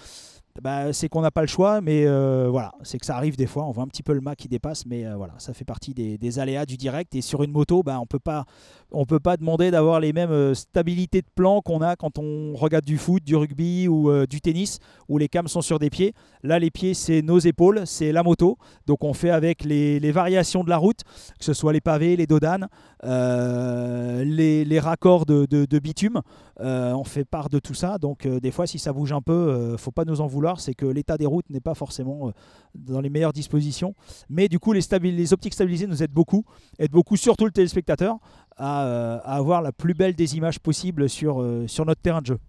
bah, 0.62 0.92
c'est 0.92 1.08
qu'on 1.08 1.22
n'a 1.22 1.32
pas 1.32 1.42
le 1.42 1.48
choix, 1.48 1.80
mais 1.80 2.06
euh, 2.06 2.48
voilà, 2.50 2.74
c'est 2.84 2.98
que 2.98 3.06
ça 3.06 3.16
arrive 3.16 3.38
des 3.38 3.46
fois. 3.46 3.66
On 3.66 3.72
voit 3.72 3.84
un 3.84 3.88
petit 3.88 4.04
peu 4.04 4.14
le 4.14 4.20
mât 4.20 4.36
qui 4.36 4.48
dépasse, 4.48 4.86
mais 4.86 5.06
euh, 5.06 5.16
voilà, 5.16 5.34
ça 5.38 5.54
fait 5.54 5.64
partie 5.64 5.94
des, 5.94 6.40
aléas 6.40 6.66
du 6.66 6.76
direct. 6.76 7.16
Et 7.16 7.22
sur 7.22 7.44
une 7.44 7.52
moto, 7.52 7.82
bah, 7.82 8.00
on 8.02 8.06
peut 8.06 8.20
pas, 8.20 8.46
on 8.92 9.06
peut 9.06 9.20
pas 9.20 9.38
demander 9.38 9.72
d'avoir 9.72 10.00
les 10.00 10.12
mêmes 10.12 10.32
euh, 10.32 10.54
stabilités 10.54 11.22
de 11.22 11.28
plan 11.34 11.62
qu'on 11.62 11.82
a 11.82 11.96
quand 11.96 12.18
on 12.20 12.56
regarde 12.56 12.84
du 12.84 12.98
foot, 12.98 13.24
du 13.24 13.36
rugby 13.36 13.88
ou 13.88 14.26
du 14.26 14.42
tennis, 14.42 14.80
où 15.08 15.18
les 15.18 15.30
cams 15.30 15.48
sont 15.48 15.62
sur 15.62 15.80
des 15.80 15.90
pieds. 15.90 16.14
Là, 16.44 16.60
les 16.60 16.72
pieds, 16.72 16.94
c'est 16.94 17.22
nos 17.22 17.40
épaules, 17.40 17.84
c'est 17.86 18.12
la 18.12 18.24
moto. 18.24 18.58
Donc 18.86 19.04
on 19.04 19.14
fait 19.14 19.30
avec 19.30 19.64
les, 19.64 20.12
variations 20.12 20.64
de 20.64 20.70
la 20.70 20.78
route, 20.78 21.04
que 21.38 21.46
ce 21.46 21.54
soit 21.54 21.72
les 21.72 21.82
pavés, 21.82 22.16
les 22.16 22.28
dodanes, 22.28 22.68
les, 23.04 24.80
raccords 24.80 25.26
de, 25.26 25.80
bitume. 25.80 26.22
on 26.60 27.04
fait 27.04 27.26
part 27.26 27.50
de 27.50 27.60
tout 27.60 27.74
ça. 27.74 27.98
Donc 27.98 28.28
des 28.28 28.52
fois, 28.52 28.68
si 28.68 28.80
ça 28.80 28.92
bouge 28.92 29.14
un 29.14 29.22
peu, 29.22 29.76
faut 29.78 29.92
pas 29.92 30.06
nous 30.06 30.22
en 30.22 30.28
vouloir 30.28 30.49
c'est 30.58 30.74
que 30.74 30.86
l'état 30.86 31.18
des 31.18 31.26
routes 31.26 31.50
n'est 31.50 31.60
pas 31.60 31.76
forcément 31.76 32.30
euh, 32.30 32.32
dans 32.74 33.02
les 33.02 33.10
meilleures 33.10 33.34
dispositions. 33.34 33.94
Mais 34.30 34.48
du 34.48 34.60
coup, 34.60 34.74
les, 34.74 35.34
optiques 35.34 35.54
stabilisées 35.54 35.88
nous 35.88 36.02
aident 36.02 36.12
beaucoup, 36.12 36.46
aident 36.80 36.92
beaucoup 36.92 37.18
surtout 37.18 37.46
le 37.46 37.52
téléspectateur 37.52 38.18
à, 38.58 38.86
euh, 38.86 39.20
avoir 39.24 39.62
la 39.62 39.72
plus 39.72 39.94
belle 39.94 40.16
des 40.16 40.38
images 40.38 40.60
possibles 40.60 41.10
sur, 41.10 41.42
euh, 41.42 41.68
sur 41.68 41.86
notre 41.86 42.02
terrain 42.02 42.22
de 42.22 42.28
jeu. 42.28 42.40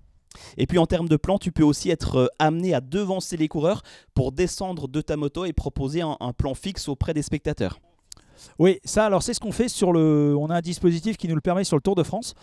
Et 0.56 0.66
puis 0.66 0.78
en 0.78 0.86
termes 0.86 1.08
de 1.08 1.16
plan, 1.16 1.38
tu 1.38 1.50
peux 1.50 1.64
aussi 1.64 1.90
être 1.90 2.30
amené 2.38 2.72
à 2.72 2.80
devancer 2.80 3.36
les 3.36 3.48
coureurs 3.48 3.82
pour 4.14 4.30
descendre 4.30 4.86
de 4.86 5.00
ta 5.00 5.16
moto 5.16 5.44
et 5.44 5.52
proposer 5.52 6.02
un 6.02 6.32
plan 6.32 6.54
fixe 6.54 6.88
auprès 6.88 7.14
des 7.14 7.22
spectateurs. 7.22 7.80
Oui, 8.58 8.78
ça, 8.84 9.06
alors 9.06 9.22
c'est 9.22 9.34
ce 9.34 9.40
qu'on 9.40 9.52
fait 9.52 9.68
sur 9.68 9.92
le. 9.92 10.34
On 10.38 10.50
a 10.50 10.56
un 10.56 10.60
dispositif 10.60 11.16
qui 11.16 11.28
nous 11.28 11.34
le 11.34 11.40
permet 11.40 11.64
sur 11.64 11.76
le 11.76 11.82
Tour 11.82 11.94
de 11.94 12.02
France, 12.02 12.34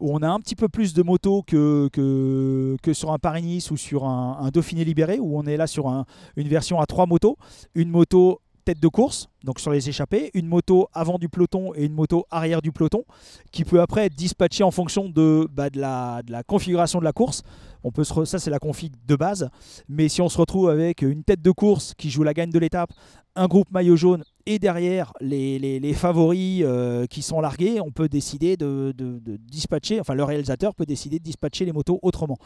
où 0.00 0.14
on 0.14 0.22
a 0.22 0.28
un 0.28 0.40
petit 0.40 0.56
peu 0.56 0.68
plus 0.68 0.94
de 0.94 1.02
motos 1.02 1.42
que, 1.42 1.88
que, 1.92 2.92
sur 2.92 3.12
un 3.12 3.18
Paris-Nice 3.18 3.70
ou 3.70 3.76
sur 3.76 4.04
un, 4.04 4.48
Dauphiné 4.52 4.84
libéré, 4.84 5.18
où 5.18 5.38
on 5.38 5.44
est 5.44 5.56
là 5.56 5.66
sur 5.66 5.88
une 6.36 6.48
version 6.48 6.80
à 6.80 6.86
trois 6.86 7.06
motos. 7.06 7.36
Une 7.74 7.90
moto 7.90 8.40
tête 8.66 8.80
de 8.80 8.88
course, 8.88 9.28
donc 9.44 9.60
sur 9.60 9.70
les 9.70 9.88
échappées, 9.88 10.30
une 10.34 10.46
moto 10.48 10.88
avant 10.92 11.18
du 11.18 11.28
peloton 11.28 11.72
et 11.76 11.84
une 11.84 11.92
moto 11.92 12.26
arrière 12.32 12.60
du 12.60 12.72
peloton, 12.72 13.04
qui 13.52 13.64
peut 13.64 13.80
après 13.80 14.06
être 14.06 14.14
dispatchée 14.16 14.64
en 14.64 14.72
fonction 14.72 15.08
de, 15.08 15.48
bah, 15.52 15.68
la, 15.72 16.22
configuration 16.46 16.98
de 16.98 17.04
la 17.04 17.12
course. 17.12 17.42
On 17.84 17.92
peut 17.92 18.02
se 18.02 18.24
ça 18.24 18.40
c'est 18.40 18.50
la 18.50 18.58
config 18.58 18.92
de 19.06 19.14
base, 19.14 19.48
mais 19.88 20.08
si 20.08 20.20
on 20.20 20.28
se 20.28 20.36
retrouve 20.36 20.68
avec 20.68 21.02
une 21.02 21.22
tête 21.22 21.40
de 21.40 21.52
course 21.52 21.94
qui 21.94 22.10
joue 22.10 22.24
la 22.24 22.34
gagne 22.34 22.50
de 22.50 22.58
l'étape, 22.58 22.90
un 23.36 23.46
groupe 23.46 23.70
maillot 23.70 23.96
jaune 23.96 24.24
et 24.46 24.60
derrière 24.60 25.12
les, 25.20 25.92
favoris 25.94 26.62
euh, 26.64 27.06
qui 27.06 27.20
sont 27.20 27.40
largués, 27.40 27.80
on 27.80 27.90
peut 27.90 28.08
décider 28.08 28.56
de, 28.56 28.94
dispatcher, 29.38 30.00
enfin 30.00 30.14
le 30.14 30.22
réalisateur 30.22 30.74
peut 30.74 30.86
décider 30.86 31.18
de 31.18 31.24
dispatcher 31.24 31.64
les 31.64 31.72
motos 31.72 31.98
autrement. 32.02 32.38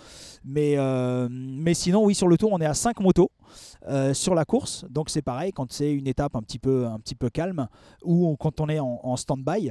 Mais, 0.44 0.74
euh, 0.78 1.28
mais 1.30 1.74
sinon, 1.74 2.04
oui, 2.04 2.14
sur 2.14 2.26
le 2.26 2.38
tour, 2.38 2.50
on 2.52 2.58
est 2.58 2.66
à 2.66 2.74
5 2.74 3.00
motos 3.00 3.30
euh, 3.88 4.14
sur 4.14 4.34
la 4.34 4.46
course. 4.46 4.86
Donc 4.88 5.10
c'est 5.10 5.22
pareil, 5.22 5.52
quand 5.52 5.70
c'est 5.72 5.92
une 5.92 6.06
étape 6.06 6.36
un 6.36 6.42
petit 6.42 6.58
peu, 6.58 6.86
un 6.86 6.98
petit 6.98 7.14
peu 7.14 7.28
calme 7.28 7.68
ou 8.02 8.34
quand 8.38 8.60
on 8.60 8.68
est 8.68 8.80
en, 8.80 9.16
stand-by, 9.16 9.70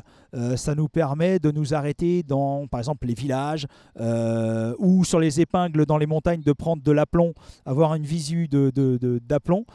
ça 0.56 0.76
nous 0.76 0.88
permet 0.88 1.40
de 1.40 1.50
nous 1.50 1.74
arrêter 1.74 2.22
dans, 2.22 2.68
par 2.68 2.80
exemple, 2.80 3.08
les 3.08 3.16
villages 3.16 3.66
ou 4.78 5.04
sur 5.04 5.20
les 5.20 5.42
épingles 5.42 5.86
dans 5.88 5.98
les 5.98 6.06
montagnes, 6.06 6.42
de 6.42 6.54
prendre 6.54 6.84
de 6.84 6.92
l'aplomb, 6.92 7.34
avoir 7.66 7.96
une 7.96 8.04
visu 8.04 8.48
d'aplomb. 8.48 9.66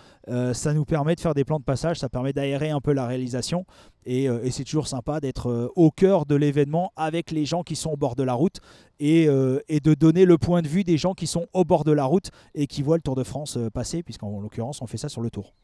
ça 0.53 0.75
nous 0.75 0.85
permet 0.85 1.17
de 1.17 1.21
faire 1.21 1.34
des 1.35 1.45
plans 1.45 1.59
de 1.59 1.65
passage, 1.65 1.99
ça 1.99 2.09
permet 2.09 2.33
d'aérer 2.33 2.71
un 2.71 2.81
peu 2.81 2.93
la 2.93 3.07
réalisation. 3.07 3.67
Euh, 4.07 4.43
et, 4.43 4.51
c'est 4.51 4.65
toujours 4.65 4.87
sympa 4.87 5.21
d'être 5.21 5.49
euh, 5.49 5.69
au 5.77 5.91
cœur 5.91 6.27
de 6.27 6.35
l'événement 6.35 6.93
avec 6.97 7.31
les 7.31 7.45
gens 7.45 7.63
qui 7.63 7.77
sont 7.77 7.91
au 7.91 7.97
bord 7.97 8.17
de 8.17 8.23
la 8.23 8.35
route 8.35 8.61
et, 9.01 9.29
euh, 9.29 9.61
et, 9.69 9.81
de 9.81 9.95
donner 9.95 10.25
le 10.25 10.39
point 10.39 10.63
de 10.63 10.69
vue 10.69 10.85
des 10.85 10.99
gens 10.99 11.15
qui 11.15 11.27
sont 11.27 11.47
au 11.53 11.65
bord 11.65 11.85
de 11.85 11.93
la 11.93 12.05
route 12.05 12.31
et 12.55 12.67
qui 12.67 12.83
voient 12.83 12.97
le 12.97 13.03
Tour 13.03 13.17
de 13.17 13.25
France 13.25 13.59
passer, 13.73 14.03
puisqu'en 14.03 14.41
l'occurrence 14.41 14.83
on 14.83 14.87
fait 14.87 14.99
ça 14.99 15.09
sur 15.09 15.23
le 15.23 15.31
Tour. 15.31 15.55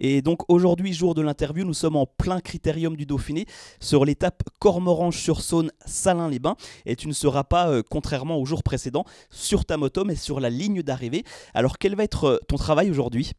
Et 0.00 0.22
donc 0.22 0.40
aujourd'hui, 0.48 0.92
jour 0.92 1.14
de 1.14 1.22
l'interview, 1.22 1.64
nous 1.64 1.72
sommes 1.72 1.96
en 1.96 2.04
plein 2.04 2.40
critérium 2.40 2.96
du 2.96 3.06
Dauphiné 3.06 3.46
sur 3.80 4.04
l'étape 4.04 4.42
Cormoranche-sur-Saône, 4.58 5.70
Salins-les-Bains. 5.86 6.56
Et 6.84 6.96
tu 6.96 7.08
ne 7.08 7.12
seras 7.12 7.44
pas, 7.44 7.82
contrairement 7.88 8.36
au 8.36 8.44
jour 8.44 8.62
précédent, 8.62 9.04
sur 9.30 9.64
ta 9.64 9.76
moto, 9.76 10.04
mais 10.04 10.16
sur 10.16 10.40
la 10.40 10.50
ligne 10.50 10.82
d'arrivée. 10.82 11.24
Alors 11.54 11.78
quel 11.78 11.94
va 11.94 12.04
être 12.04 12.40
ton 12.48 12.56
travail 12.56 12.90
aujourd'hui? 12.90 13.32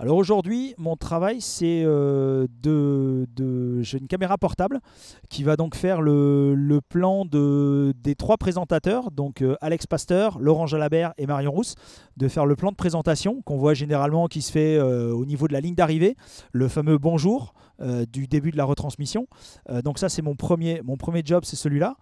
Alors 0.00 0.16
aujourd'hui, 0.16 0.74
mon 0.78 0.96
travail, 0.96 1.42
c'est 1.42 1.82
euh, 1.84 2.46
de, 2.62 3.82
J'ai 3.82 3.98
une 3.98 4.06
caméra 4.06 4.38
portable 4.38 4.80
qui 5.28 5.42
va 5.42 5.56
donc 5.56 5.74
faire 5.74 6.00
le, 6.00 6.80
plan 6.88 7.26
de, 7.26 7.92
des 8.02 8.14
trois 8.14 8.38
présentateurs, 8.38 9.10
donc 9.10 9.42
euh, 9.42 9.56
Alex 9.60 9.86
Pasteur, 9.86 10.38
Laurent 10.38 10.66
Jalabert 10.66 11.12
et 11.18 11.26
Marion 11.26 11.50
Rousse, 11.50 11.74
de 12.16 12.28
faire 12.28 12.46
le 12.46 12.56
plan 12.56 12.70
de 12.70 12.76
présentation 12.76 13.42
qu'on 13.42 13.58
voit 13.58 13.74
généralement 13.74 14.26
qui 14.26 14.40
se 14.40 14.50
fait 14.50 14.78
euh, 14.78 15.12
au 15.12 15.26
niveau 15.26 15.48
de 15.48 15.52
la 15.52 15.60
ligne 15.60 15.74
d'arrivée, 15.74 16.16
le 16.52 16.68
fameux 16.68 16.96
bonjour 16.96 17.52
du 18.12 18.26
début 18.26 18.50
de 18.50 18.58
la 18.58 18.64
retransmission. 18.64 19.26
donc 19.84 19.98
ça, 19.98 20.10
c'est 20.10 20.20
mon 20.20 20.36
premier, 20.36 20.82
mon 20.84 20.98
premier 20.98 21.22
job, 21.24 21.44
c'est 21.46 21.56
celui-là. 21.56 21.96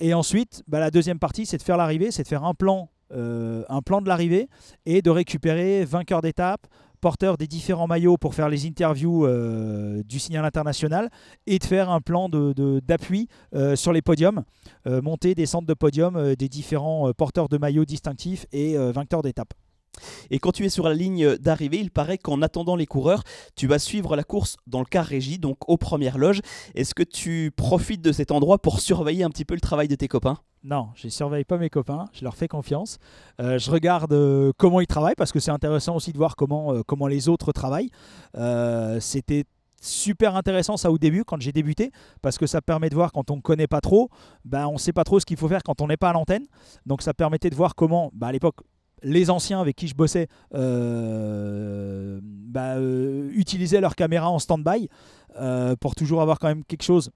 et 0.00 0.14
ensuite, 0.14 0.64
bah, 0.66 0.80
la 0.80 0.90
deuxième 0.90 1.20
partie, 1.20 1.46
c'est 1.46 1.58
de 1.58 1.62
faire 1.62 1.76
l'arrivée, 1.76 2.10
c'est 2.10 2.24
de 2.24 2.28
faire 2.28 2.42
un 2.42 2.52
plan 2.52 2.88
un 3.12 3.82
plan 3.82 4.00
de 4.00 4.08
l'arrivée 4.08 4.48
et 4.86 5.02
de 5.02 5.10
récupérer 5.10 5.84
vainqueur 5.84 6.22
d'étape, 6.22 6.66
porteur 7.02 7.36
des 7.36 7.48
différents 7.48 7.88
maillots 7.88 8.16
pour 8.16 8.34
faire 8.34 8.48
les 8.48 8.64
interviews 8.64 9.26
euh, 9.26 10.02
du 10.04 10.18
signal 10.20 10.44
international 10.44 11.10
et 11.46 11.58
de 11.58 11.64
faire 11.64 11.90
un 11.90 12.00
plan 12.00 12.30
d'appui 12.30 13.28
euh, 13.54 13.76
sur 13.76 13.92
les 13.92 14.00
podiums, 14.00 14.44
monter 14.86 15.34
des 15.34 15.46
centres 15.46 15.66
de 15.66 15.74
podium 15.74 16.34
des 16.36 16.48
différents 16.48 17.12
porteurs 17.12 17.48
de 17.48 17.58
maillots 17.58 17.84
distinctifs 17.84 18.46
et 18.52 18.76
vainqueurs 18.76 19.22
d'étape. 19.22 19.52
Et 20.30 20.38
quand 20.38 20.52
tu 20.52 20.64
es 20.64 20.68
sur 20.68 20.88
la 20.88 20.94
ligne 20.94 21.36
d'arrivée, 21.36 21.78
il 21.78 21.90
paraît 21.90 22.18
qu'en 22.18 22.42
attendant 22.42 22.76
les 22.76 22.86
coureurs, 22.86 23.22
tu 23.56 23.66
vas 23.66 23.78
suivre 23.78 24.16
la 24.16 24.24
course 24.24 24.56
dans 24.66 24.80
le 24.80 24.86
car 24.86 25.04
régie, 25.04 25.38
donc 25.38 25.58
aux 25.68 25.76
premières 25.76 26.18
loges. 26.18 26.40
Est-ce 26.74 26.94
que 26.94 27.02
tu 27.02 27.52
profites 27.56 28.02
de 28.02 28.12
cet 28.12 28.30
endroit 28.30 28.58
pour 28.58 28.80
surveiller 28.80 29.24
un 29.24 29.30
petit 29.30 29.44
peu 29.44 29.54
le 29.54 29.60
travail 29.60 29.88
de 29.88 29.94
tes 29.94 30.08
copains? 30.08 30.38
Non, 30.64 30.90
je 30.94 31.08
ne 31.08 31.10
surveille 31.10 31.44
pas 31.44 31.58
mes 31.58 31.70
copains, 31.70 32.04
je 32.12 32.22
leur 32.22 32.36
fais 32.36 32.46
confiance. 32.46 32.98
Euh, 33.40 33.58
je 33.58 33.70
regarde 33.70 34.12
euh, 34.12 34.52
comment 34.56 34.80
ils 34.80 34.86
travaillent 34.86 35.16
parce 35.16 35.32
que 35.32 35.40
c'est 35.40 35.50
intéressant 35.50 35.96
aussi 35.96 36.12
de 36.12 36.18
voir 36.18 36.36
comment, 36.36 36.72
euh, 36.72 37.08
les 37.08 37.28
autres 37.28 37.52
travaillent. 37.52 37.90
C'était 39.00 39.44
super 39.80 40.36
intéressant 40.36 40.76
ça 40.76 40.92
au 40.92 40.98
début 40.98 41.24
quand 41.24 41.40
j'ai 41.40 41.50
débuté 41.50 41.90
parce 42.22 42.38
que 42.38 42.46
ça 42.46 42.62
permet 42.62 42.88
de 42.88 42.94
voir 42.94 43.10
quand 43.10 43.32
on 43.32 43.36
ne 43.36 43.40
connaît 43.40 43.66
pas 43.66 43.80
trop, 43.80 44.08
ben, 44.44 44.68
on 44.68 44.74
ne 44.74 44.78
sait 44.78 44.92
pas 44.92 45.02
trop 45.02 45.18
ce 45.18 45.26
qu'il 45.26 45.36
faut 45.36 45.48
faire 45.48 45.64
quand 45.64 45.80
on 45.80 45.88
n'est 45.88 45.96
pas 45.96 46.10
à 46.10 46.12
l'antenne. 46.12 46.46
Donc 46.86 47.02
ça 47.02 47.12
permettait 47.12 47.50
de 47.50 47.56
voir 47.56 47.74
comment, 47.74 48.12
ben, 48.14 48.28
à 48.28 48.32
l'époque, 48.32 48.60
les 49.02 49.30
anciens 49.30 49.60
avec 49.60 49.76
qui 49.76 49.88
je 49.88 49.94
bossais 49.94 50.28
bah, 52.52 52.80
utilisaient 53.32 53.80
leur 53.80 53.96
caméra 53.96 54.30
en 54.30 54.38
stand-by 54.38 54.88
pour 55.80 55.94
toujours 55.94 56.22
avoir 56.22 56.38
quand 56.38 56.48
même 56.48 56.64
quelque 56.64 56.84
chose 56.84 57.10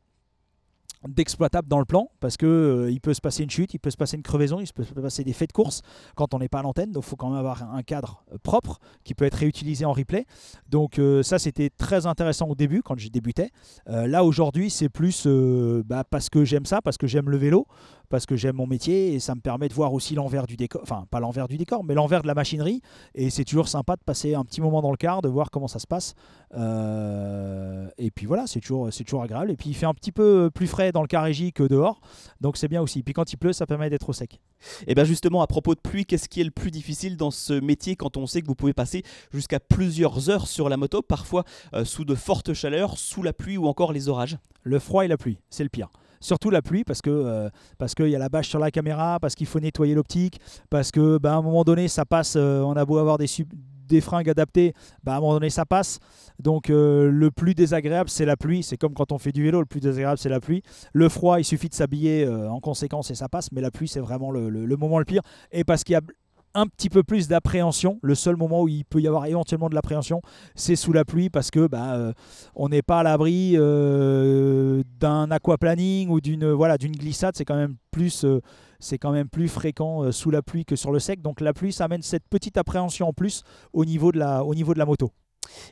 d'exploitable 1.09 1.69
dans 1.69 1.79
le 1.79 1.85
plan 1.85 2.11
parce 2.21 2.37
que 2.37 2.47
euh, 2.47 2.91
il 2.91 3.01
peut 3.01 3.15
se 3.15 3.21
passer 3.21 3.43
une 3.43 3.51
chute, 3.51 3.75
il 3.75 3.79
peut 3.79 3.91
se 3.91 3.97
passer 3.97 4.17
une 4.17 4.23
crevaison, 4.23 4.61
il 4.61 4.73
peut 4.73 4.85
se 4.85 4.95
passer 4.95 5.25
des 5.25 5.33
faits 5.33 5.51
de 5.51 5.53
course 5.53 5.83
quand 6.15 6.35
on 6.35 6.39
n'est 6.39 6.49
pas 6.49 6.61
à 6.61 6.63
l'antenne. 6.63 6.93
Donc 6.93 7.05
il 7.05 7.09
faut 7.09 7.17
quand 7.17 7.31
même 7.31 7.39
avoir 7.39 7.75
un 7.75 7.83
cadre 7.83 8.25
euh, 8.33 8.39
propre 8.43 8.79
qui 9.05 9.15
peut 9.15 9.25
être 9.25 9.35
réutilisé 9.35 9.85
en 9.85 9.93
replay. 9.93 10.27
Donc 10.69 10.99
euh, 10.99 11.23
ça 11.23 11.39
c'était 11.39 11.71
très 11.71 12.07
intéressant 12.07 12.49
au 12.49 12.55
début 12.55 12.83
quand 12.83 12.99
j'ai 12.99 13.11
débuté. 13.11 13.51
là 13.87 14.25
aujourd'hui 14.25 14.71
c'est 14.71 14.89
plus 14.89 15.27
bah, 15.27 16.05
parce 16.05 16.29
que 16.29 16.45
j'aime 16.45 16.67
ça, 16.67 16.83
parce 16.83 16.97
que 16.97 17.07
j'aime 17.07 17.31
le 17.31 17.37
vélo, 17.37 17.67
parce 18.09 18.27
que 18.27 18.37
j'aime 18.37 18.57
mon 18.57 18.67
métier 18.67 19.15
et 19.15 19.21
ça 19.21 19.35
me 19.35 19.41
permet 19.41 19.69
de 19.69 19.75
voir 19.75 19.93
aussi 19.93 20.15
l'envers 20.15 20.47
du 20.47 20.57
décor, 20.57 20.81
enfin 20.83 21.07
pas 21.11 21.21
l'envers 21.21 21.49
du 21.49 21.57
décor, 21.57 21.85
mais 21.85 21.95
l'envers 21.95 22.23
de 22.23 22.27
la 22.27 22.35
machinerie. 22.35 22.81
Et 23.15 23.31
c'est 23.31 23.45
toujours 23.45 23.69
sympa 23.69 23.97
de 23.97 24.03
passer 24.05 24.35
un 24.35 24.45
petit 24.45 24.61
moment 24.61 24.83
dans 24.83 24.91
le 24.91 24.97
car, 24.97 25.23
de 25.23 25.29
voir 25.29 25.51
comment 25.51 25.69
ça 25.69 25.79
se 25.79 25.87
passe. 25.87 26.15
Euh, 26.57 27.89
et 27.99 28.11
puis 28.11 28.27
voilà, 28.27 28.47
c'est 28.47 28.61
toujours, 28.61 28.93
c'est 28.93 29.05
toujours 29.05 29.23
agréable. 29.23 29.51
Et 29.51 29.57
puis 29.57 29.71
il 29.71 29.75
fait 29.75 29.87
un 29.87 29.95
petit 29.95 30.13
peu 30.13 30.51
plus 30.55 30.67
frais 30.67 30.93
dans 30.93 31.03
le 31.03 31.09
car 31.09 31.25
régie 31.25 31.53
que 31.53 31.63
dehors, 31.63 32.01
donc 32.41 32.57
c'est 32.57 32.69
bien 32.69 32.83
aussi. 32.83 33.03
Puis 33.03 33.15
quand 33.15 33.33
il 33.33 33.37
pleut, 33.37 33.53
ça 33.53 33.67
permet 33.67 33.91
d'être 33.91 34.09
au 34.09 34.13
sec. 34.13 34.41
Et 34.87 34.95
bien 34.95 35.05
justement, 35.05 35.43
à 35.43 35.47
propos 35.47 35.75
de 35.75 35.81
pluie, 35.81 36.05
qu'est-ce 36.05 36.29
qui 36.29 36.41
est 36.41 36.45
le 36.45 36.51
plus 36.51 36.71
difficile 36.71 37.17
dans 37.17 37.31
ce 37.31 37.53
métier 37.53 37.97
quand 37.97 38.17
on 38.17 38.27
sait 38.27 38.43
que 38.43 38.47
vous 38.47 38.55
pouvez 38.55 38.75
passer 38.75 39.03
jusqu'à 39.33 39.61
plusieurs 39.61 40.31
heures 40.31 40.47
sur 40.47 40.69
la 40.69 40.77
moto, 40.77 41.03
parfois 41.03 41.45
euh, 41.75 41.85
sous 41.85 42.05
de 42.05 42.15
fortes 42.15 42.55
chaleurs, 42.55 42.99
sous 42.99 43.23
la 43.23 43.33
pluie 43.33 43.57
ou 43.57 43.67
encore 43.67 43.93
les 43.93 44.09
orages? 44.09 44.39
Le 44.63 44.79
froid 44.79 45.05
et 45.05 45.09
la 45.09 45.17
pluie, 45.17 45.39
c'est 45.51 45.63
le 45.63 45.69
pire 45.69 45.91
surtout 46.21 46.51
la 46.51 46.63
pluie 46.63 46.85
parce 46.85 47.03
que 47.03 47.11
euh, 47.11 47.49
parce 47.79 47.95
qu'il 47.95 48.09
y 48.09 48.17
a 48.17 48.19
la 48.19 48.29
bâche 48.29 48.49
sur 48.49 48.59
la 48.59 48.71
caméra, 48.71 49.19
parce 49.21 49.35
qu'il 49.35 49.47
faut 49.47 49.61
nettoyer 49.61 49.95
l'optique, 49.95 50.41
parce 50.71 50.91
que 50.91 51.19
bah, 51.19 51.35
à 51.35 51.37
un 51.37 51.43
moment 51.43 51.65
donné 51.65 51.89
ça 51.89 52.05
passe, 52.05 52.35
euh, 52.37 52.61
on 52.61 52.73
a 52.73 52.85
beau 52.85 52.99
avoir 52.99 53.19
des, 53.19 53.27
des 53.89 54.01
fringues 54.01 54.29
adaptées, 54.31 54.73
bah, 55.03 55.15
à 55.15 55.17
un 55.17 55.21
moment 55.21 55.35
donné 55.35 55.51
ça 55.51 55.65
passe. 55.65 55.99
Donc 56.39 56.71
euh, 56.71 57.11
le 57.11 57.31
plus 57.31 57.55
désagréable 57.55 58.11
c'est 58.11 58.25
la 58.27 58.37
pluie, 58.37 58.63
c'est 58.63 58.77
comme 58.77 58.95
quand 58.95 59.13
on 59.13 59.19
fait 59.19 59.33
du 59.33 59.43
vélo, 59.43 59.61
le 59.61 59.67
plus 59.67 59.81
désagréable 59.81 60.19
c'est 60.19 60.29
la 60.29 60.41
pluie. 60.41 60.63
Le 60.93 61.09
froid 61.09 61.39
il 61.39 61.45
suffit 61.45 61.69
de 61.69 61.75
s'habiller 61.75 62.29
en 62.29 62.61
conséquence 62.61 63.11
et 63.11 63.15
ça 63.15 63.29
passe, 63.29 63.51
mais 63.53 63.61
la 63.61 63.71
pluie 63.71 63.89
c'est 63.89 64.01
vraiment 64.01 64.31
le, 64.31 64.49
le 64.51 64.77
moment 64.77 64.99
le 64.99 65.05
pire. 65.05 65.23
Et 65.53 65.65
parce 65.65 65.85
qu'il 65.85 65.95
y 65.95 65.97
a 65.97 66.03
un 66.57 66.67
petit 66.67 66.89
peu 66.89 67.03
plus 67.03 67.29
d'appréhension. 67.29 67.99
Le 68.03 68.15
seul 68.15 68.37
moment 68.37 68.63
où 68.63 68.69
il 68.69 68.85
peut 68.85 69.01
y 69.01 69.07
avoir 69.07 69.27
éventuellement 69.27 69.69
de 69.69 69.75
l'appréhension, 69.75 70.23
c'est 70.55 70.75
sous 70.75 70.93
la 70.93 71.05
pluie 71.05 71.29
parce 71.29 71.51
que 71.51 71.67
bah, 71.67 71.95
euh, 71.95 72.13
on 72.55 72.71
n'est 72.71 72.83
pas 72.83 73.01
à 73.01 73.03
l'abri 73.03 73.53
euh, 73.55 74.83
d'un 74.99 75.31
aquaplaning 75.31 76.09
ou 76.09 76.21
d'une 76.21 76.51
voilà 76.51 76.79
d'une 76.79 76.97
glissade. 76.97 77.35
C'est 77.37 77.45
quand 77.45 77.57
même 77.57 77.77
plus 77.91 78.25
euh, 78.25 78.41
c'est 78.81 78.99
quand 78.99 79.13
même 79.13 79.29
plus 79.29 79.49
fréquent 79.49 80.11
sous 80.13 80.31
la 80.31 80.43
pluie 80.43 80.65
que 80.65 80.77
sur 80.77 80.93
le 80.93 80.99
sec. 80.99 81.23
Donc 81.23 81.41
la 81.41 81.53
pluie, 81.53 81.73
ça 81.73 81.85
amène 81.85 82.03
cette 82.03 82.29
petite 82.29 82.57
appréhension 82.57 83.09
en 83.09 83.13
plus 83.13 83.43
au 83.73 83.85
niveau 83.85 84.13
de 84.13 84.19
la, 84.19 84.45
au 84.45 84.55
niveau 84.55 84.75
de 84.75 84.79
la 84.79 84.87
moto. 84.87 85.13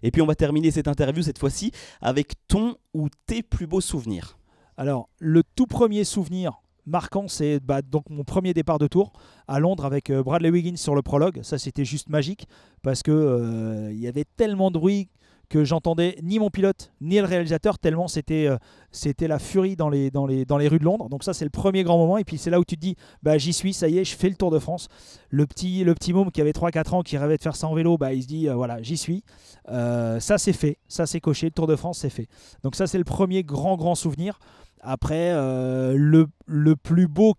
Et 0.03 0.11
puis 0.11 0.23
on 0.23 0.27
va 0.27 0.35
terminer 0.35 0.71
cette 0.71 0.89
interview 0.89 1.23
cette 1.23 1.39
fois-ci 1.39 1.73
avec 2.01 2.33
ton 2.49 2.77
ou 2.95 3.09
tes 3.27 3.43
plus 3.43 3.67
beaux 3.67 3.81
souvenirs. 3.81 4.39
Alors 4.77 5.09
le 5.19 5.43
tout 5.55 5.67
premier 5.67 6.05
souvenir 6.05 6.63
marquant, 6.87 7.29
c'est 7.29 7.61
bah, 7.61 7.83
donc 7.83 8.09
mon 8.11 8.25
premier 8.25 8.55
départ 8.55 8.79
de 8.79 8.87
tour 8.87 9.13
à 9.49 9.61
Londres 9.61 9.85
avec 9.85 10.11
euh, 10.11 10.23
Bradley 10.23 10.51
Wiggins 10.51 10.77
sur 10.77 10.95
le 10.95 11.03
prologue. 11.03 11.41
Ça, 11.43 11.59
c'était 11.59 11.85
juste 11.85 12.09
magique 12.09 12.47
parce 12.83 13.03
que 13.03 13.11
euh, 13.11 13.93
y 13.93 14.07
avait 14.07 14.25
tellement 14.37 14.71
de 14.71 14.79
bruit 14.79 15.09
que 15.51 15.63
j'entendais 15.63 16.17
ni 16.23 16.39
mon 16.39 16.49
pilote 16.49 16.91
ni 17.03 17.19
le 17.19 17.27
réalisateur 17.27 17.79
tellement 17.79 18.09
c'était 18.09 18.47
euh, 18.47 18.57
c'était 18.91 19.29
la 19.29 19.39
furie 19.39 19.77
dans 19.77 19.91
les, 19.91 20.11
dans, 20.11 20.27
les, 20.27 20.47
dans 20.47 20.57
les 20.57 20.69
rues 20.69 20.79
de 20.79 20.85
Londres. 20.85 21.11
Donc 21.11 21.23
ça 21.23 21.35
c'est 21.35 21.45
le 21.45 21.51
premier 21.51 21.85
grand 21.85 21.99
moment 21.99 22.17
et 22.17 22.25
puis 22.25 22.39
c'est 22.39 22.49
là 22.49 22.59
où 22.59 22.65
tu 22.65 22.77
te 22.77 22.81
dis 22.81 22.97
bah 23.23 23.37
j'y 23.37 23.53
suis, 23.53 23.75
ça 23.75 23.89
y 23.89 23.99
est, 23.99 24.05
je 24.05 24.17
fais 24.17 24.31
le 24.31 24.37
Tour 24.37 24.51
de 24.51 24.59
France. 24.59 24.89
Le 25.29 25.47
petit 25.47 25.85
le 25.85 25.95
petit 25.95 26.13
môme 26.15 26.31
qui 26.31 26.41
avait 26.41 26.55
3 26.55 26.71
4 26.71 26.95
ans 26.95 27.03
qui 27.03 27.19
rêvait 27.19 27.37
de 27.37 27.43
faire 27.43 27.57
ça 27.57 27.69
en 27.69 27.75
vélo, 27.75 27.99
bah 27.99 28.15
il 28.15 28.23
se 28.23 28.27
dit 28.27 28.49
voilà, 28.49 28.81
j'y 28.83 28.97
suis. 28.97 29.23
ça 29.69 30.39
c'est 30.39 30.53
fait, 30.55 30.79
ça 30.89 31.05
c'est 31.05 31.21
coché, 31.21 31.47
le 31.47 31.53
Tour 31.53 31.67
de 31.67 31.77
France 31.77 31.99
c'est 31.99 32.11
fait. 32.11 32.27
Donc 32.63 32.75
ça 32.75 32.87
c'est 32.87 32.99
le 32.99 33.05
premier 33.05 33.43
grand 33.43 33.77
grand 33.77 33.95
souvenir. 33.95 34.39
Après, 34.85 35.31
euh, 35.33 35.95
le, 35.97 36.27
le, 36.47 36.77
plus 36.77 37.09
beau 37.09 37.35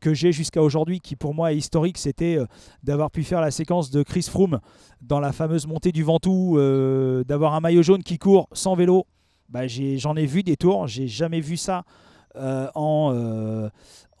que 0.00 0.14
j'ai 0.14 0.32
jusqu'à 0.32 0.62
aujourd'hui, 0.62 1.00
qui 1.00 1.14
pour 1.14 1.34
moi 1.34 1.52
est 1.52 1.56
historique, 1.58 1.98
c'était 1.98 2.38
euh, 2.38 2.46
d'avoir 2.82 3.10
pu 3.10 3.22
faire 3.22 3.42
la 3.42 3.50
séquence 3.50 3.90
de 3.90 4.02
Chris 4.02 4.22
Froome 4.22 4.60
dans 5.02 5.20
la 5.20 5.32
fameuse 5.32 5.66
montée 5.66 5.92
du 5.92 6.02
Ventoux, 6.02 6.56
euh, 6.56 7.22
d'avoir 7.24 7.54
un 7.54 7.60
maillot 7.60 7.82
jaune 7.82 8.02
qui 8.02 8.16
court 8.16 8.48
sans 8.52 8.74
vélo. 8.76 9.06
Bah, 9.50 9.66
J'en 9.66 10.16
ai, 10.16 10.24
vu 10.24 10.42
des 10.42 10.56
tours, 10.56 10.86
j'ai 10.86 11.06
jamais 11.06 11.40
vu 11.40 11.58
ça 11.58 11.84
en, 12.36 13.68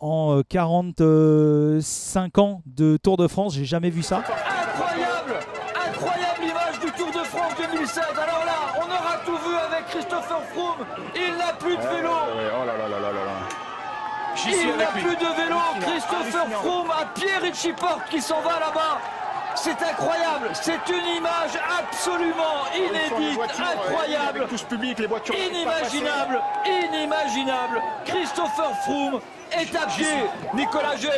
en 0.00 0.42
45 0.46 2.38
ans 2.38 2.62
de 2.66 2.98
Tour 3.02 3.16
de 3.16 3.28
France, 3.28 3.54
j'ai 3.54 3.64
jamais 3.64 3.90
vu 3.90 4.02
ça. 4.02 4.18
Incroyable 4.18 5.34
Incroyable 5.88 6.42
image 6.42 6.80
du 6.80 6.90
Tour 6.92 7.08
de 7.08 7.24
France 7.24 7.52
2007 7.72 8.04
Alors 8.12 8.44
là, 8.44 8.74
on 8.76 8.86
aura 8.86 9.18
tout 9.24 9.38
vu 9.48 9.54
avec 9.54 9.86
Christopher 9.86 10.42
Froome, 10.52 10.84
il 11.14 11.38
n'a 11.38 11.52
plus 11.52 11.76
de 11.76 11.82
vélo 11.82 12.10
il 14.46 14.76
n'a 14.76 14.86
plus 14.86 15.16
de 15.16 15.42
vélo. 15.42 15.56
Christopher 15.80 16.46
Froome 16.62 16.90
à 16.90 17.06
Pierre 17.14 17.42
Richie 17.42 17.72
Porte 17.72 18.08
qui 18.10 18.20
s'en 18.20 18.40
va 18.40 18.60
là-bas. 18.60 18.98
C'est 19.56 19.82
incroyable, 19.82 20.50
c'est 20.54 20.88
une 20.88 21.16
image 21.16 21.58
absolument 21.78 22.66
inédite, 22.74 23.40
incroyable, 23.58 24.46
inimaginable, 25.34 26.40
inimaginable. 26.64 27.82
Christopher 28.06 28.70
Froome 28.84 29.20
est 29.50 29.74
à 29.74 29.86
pied, 29.86 30.30
Nicolas 30.54 30.96
G. 30.96 31.08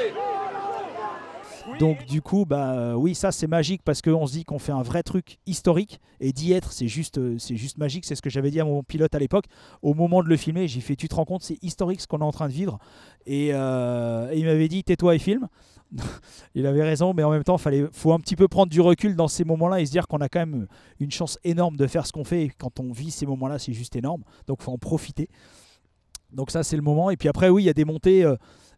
Donc 1.78 2.04
du 2.06 2.22
coup, 2.22 2.44
bah 2.44 2.72
euh, 2.72 2.94
oui, 2.94 3.14
ça 3.14 3.32
c'est 3.32 3.46
magique 3.46 3.82
parce 3.84 4.02
qu'on 4.02 4.26
se 4.26 4.32
dit 4.32 4.44
qu'on 4.44 4.58
fait 4.58 4.72
un 4.72 4.82
vrai 4.82 5.02
truc 5.02 5.38
historique 5.46 6.00
et 6.20 6.32
d'y 6.32 6.52
être, 6.52 6.72
c'est 6.72 6.88
juste, 6.88 7.18
euh, 7.18 7.36
c'est 7.38 7.56
juste 7.56 7.78
magique. 7.78 8.04
C'est 8.04 8.14
ce 8.14 8.22
que 8.22 8.30
j'avais 8.30 8.50
dit 8.50 8.60
à 8.60 8.64
mon 8.64 8.82
pilote 8.82 9.14
à 9.14 9.18
l'époque. 9.18 9.46
Au 9.82 9.94
moment 9.94 10.22
de 10.22 10.28
le 10.28 10.36
filmer, 10.36 10.68
j'ai 10.68 10.80
fait, 10.80 10.96
tu 10.96 11.08
te 11.08 11.14
rends 11.14 11.24
compte, 11.24 11.42
c'est 11.42 11.62
historique 11.62 12.00
ce 12.00 12.06
qu'on 12.06 12.18
est 12.18 12.24
en 12.24 12.32
train 12.32 12.48
de 12.48 12.52
vivre. 12.52 12.78
Et, 13.26 13.50
euh, 13.52 14.32
il 14.34 14.44
m'avait 14.44 14.68
dit, 14.68 14.84
tais-toi 14.84 15.14
et 15.14 15.18
filme. 15.18 15.48
il 16.54 16.66
avait 16.66 16.82
raison, 16.82 17.12
mais 17.14 17.22
en 17.22 17.30
même 17.30 17.44
temps, 17.44 17.58
il 17.70 17.88
faut 17.92 18.12
un 18.12 18.20
petit 18.20 18.36
peu 18.36 18.48
prendre 18.48 18.70
du 18.70 18.80
recul 18.80 19.14
dans 19.14 19.28
ces 19.28 19.44
moments-là 19.44 19.80
et 19.80 19.86
se 19.86 19.90
dire 19.90 20.06
qu'on 20.08 20.20
a 20.20 20.28
quand 20.28 20.40
même 20.40 20.66
une 21.00 21.10
chance 21.10 21.38
énorme 21.44 21.76
de 21.76 21.86
faire 21.86 22.06
ce 22.06 22.12
qu'on 22.12 22.24
fait. 22.24 22.44
Et 22.44 22.48
quand 22.50 22.80
on 22.80 22.92
vit 22.92 23.10
ces 23.10 23.26
moments-là, 23.26 23.58
c'est 23.58 23.72
juste 23.72 23.94
énorme. 23.96 24.22
Donc 24.46 24.62
faut 24.62 24.72
en 24.72 24.78
profiter. 24.78 25.28
Donc 26.32 26.50
ça, 26.50 26.62
c'est 26.62 26.76
le 26.76 26.82
moment. 26.82 27.10
Et 27.10 27.16
puis 27.16 27.28
après, 27.28 27.50
oui, 27.50 27.64
il 27.64 27.66
y 27.66 27.70
a 27.70 27.74
des 27.74 27.84
montées 27.84 28.24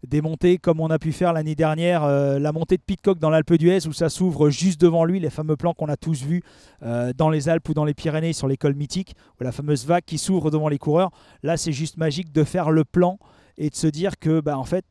des 0.06 0.20
montées 0.20 0.58
comme 0.58 0.80
on 0.80 0.88
a 0.88 0.98
pu 0.98 1.12
faire 1.12 1.32
l'année 1.32 1.54
dernière, 1.54 2.04
euh, 2.04 2.38
la 2.38 2.52
montée 2.52 2.76
de 2.76 2.82
Pitcock 2.82 3.18
dans 3.18 3.30
l'Alpe 3.30 3.54
d'Huez 3.54 3.86
où 3.86 3.92
ça 3.92 4.08
s'ouvre 4.08 4.50
juste 4.50 4.80
devant 4.80 5.04
lui, 5.04 5.20
les 5.20 5.30
fameux 5.30 5.56
plans 5.56 5.74
qu'on 5.74 5.88
a 5.88 5.96
tous 5.96 6.22
vus 6.22 6.42
euh, 6.82 7.12
dans 7.16 7.30
les 7.30 7.48
Alpes 7.48 7.68
ou 7.68 7.74
dans 7.74 7.84
les 7.84 7.94
Pyrénées 7.94 8.32
sur 8.32 8.48
l'école 8.48 8.74
mythique, 8.74 9.14
ou 9.40 9.44
la 9.44 9.52
fameuse 9.52 9.86
vague 9.86 10.04
qui 10.04 10.18
s'ouvre 10.18 10.50
devant 10.50 10.68
les 10.68 10.78
coureurs. 10.78 11.10
Là, 11.42 11.56
c'est 11.56 11.72
juste 11.72 11.96
magique 11.96 12.32
de 12.32 12.44
faire 12.44 12.70
le 12.70 12.84
plan 12.84 13.18
et 13.56 13.70
de 13.70 13.74
se 13.74 13.86
dire 13.86 14.18
que, 14.18 14.40
bah, 14.40 14.58
en 14.58 14.64
fait, 14.64 14.84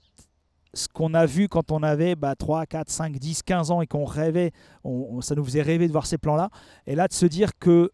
ce 0.74 0.88
qu'on 0.88 1.14
a 1.14 1.26
vu 1.26 1.48
quand 1.48 1.72
on 1.72 1.84
avait 1.84 2.16
bah, 2.16 2.36
3, 2.36 2.66
4, 2.66 2.90
5, 2.90 3.18
10, 3.18 3.44
15 3.44 3.72
ans 3.72 3.82
et 3.82 3.88
qu'on 3.88 4.06
rêvait, 4.06 4.52
ça 5.22 5.36
nous 5.36 5.46
faisait 5.46 5.62
rêver 5.62 5.88
de 5.88 5.92
voir 5.92 6.06
ces 6.06 6.18
plans-là. 6.18 6.50
Et 6.88 6.96
là, 6.96 7.08
de 7.08 7.14
se 7.14 7.26
dire 7.26 7.52
que 7.60 7.92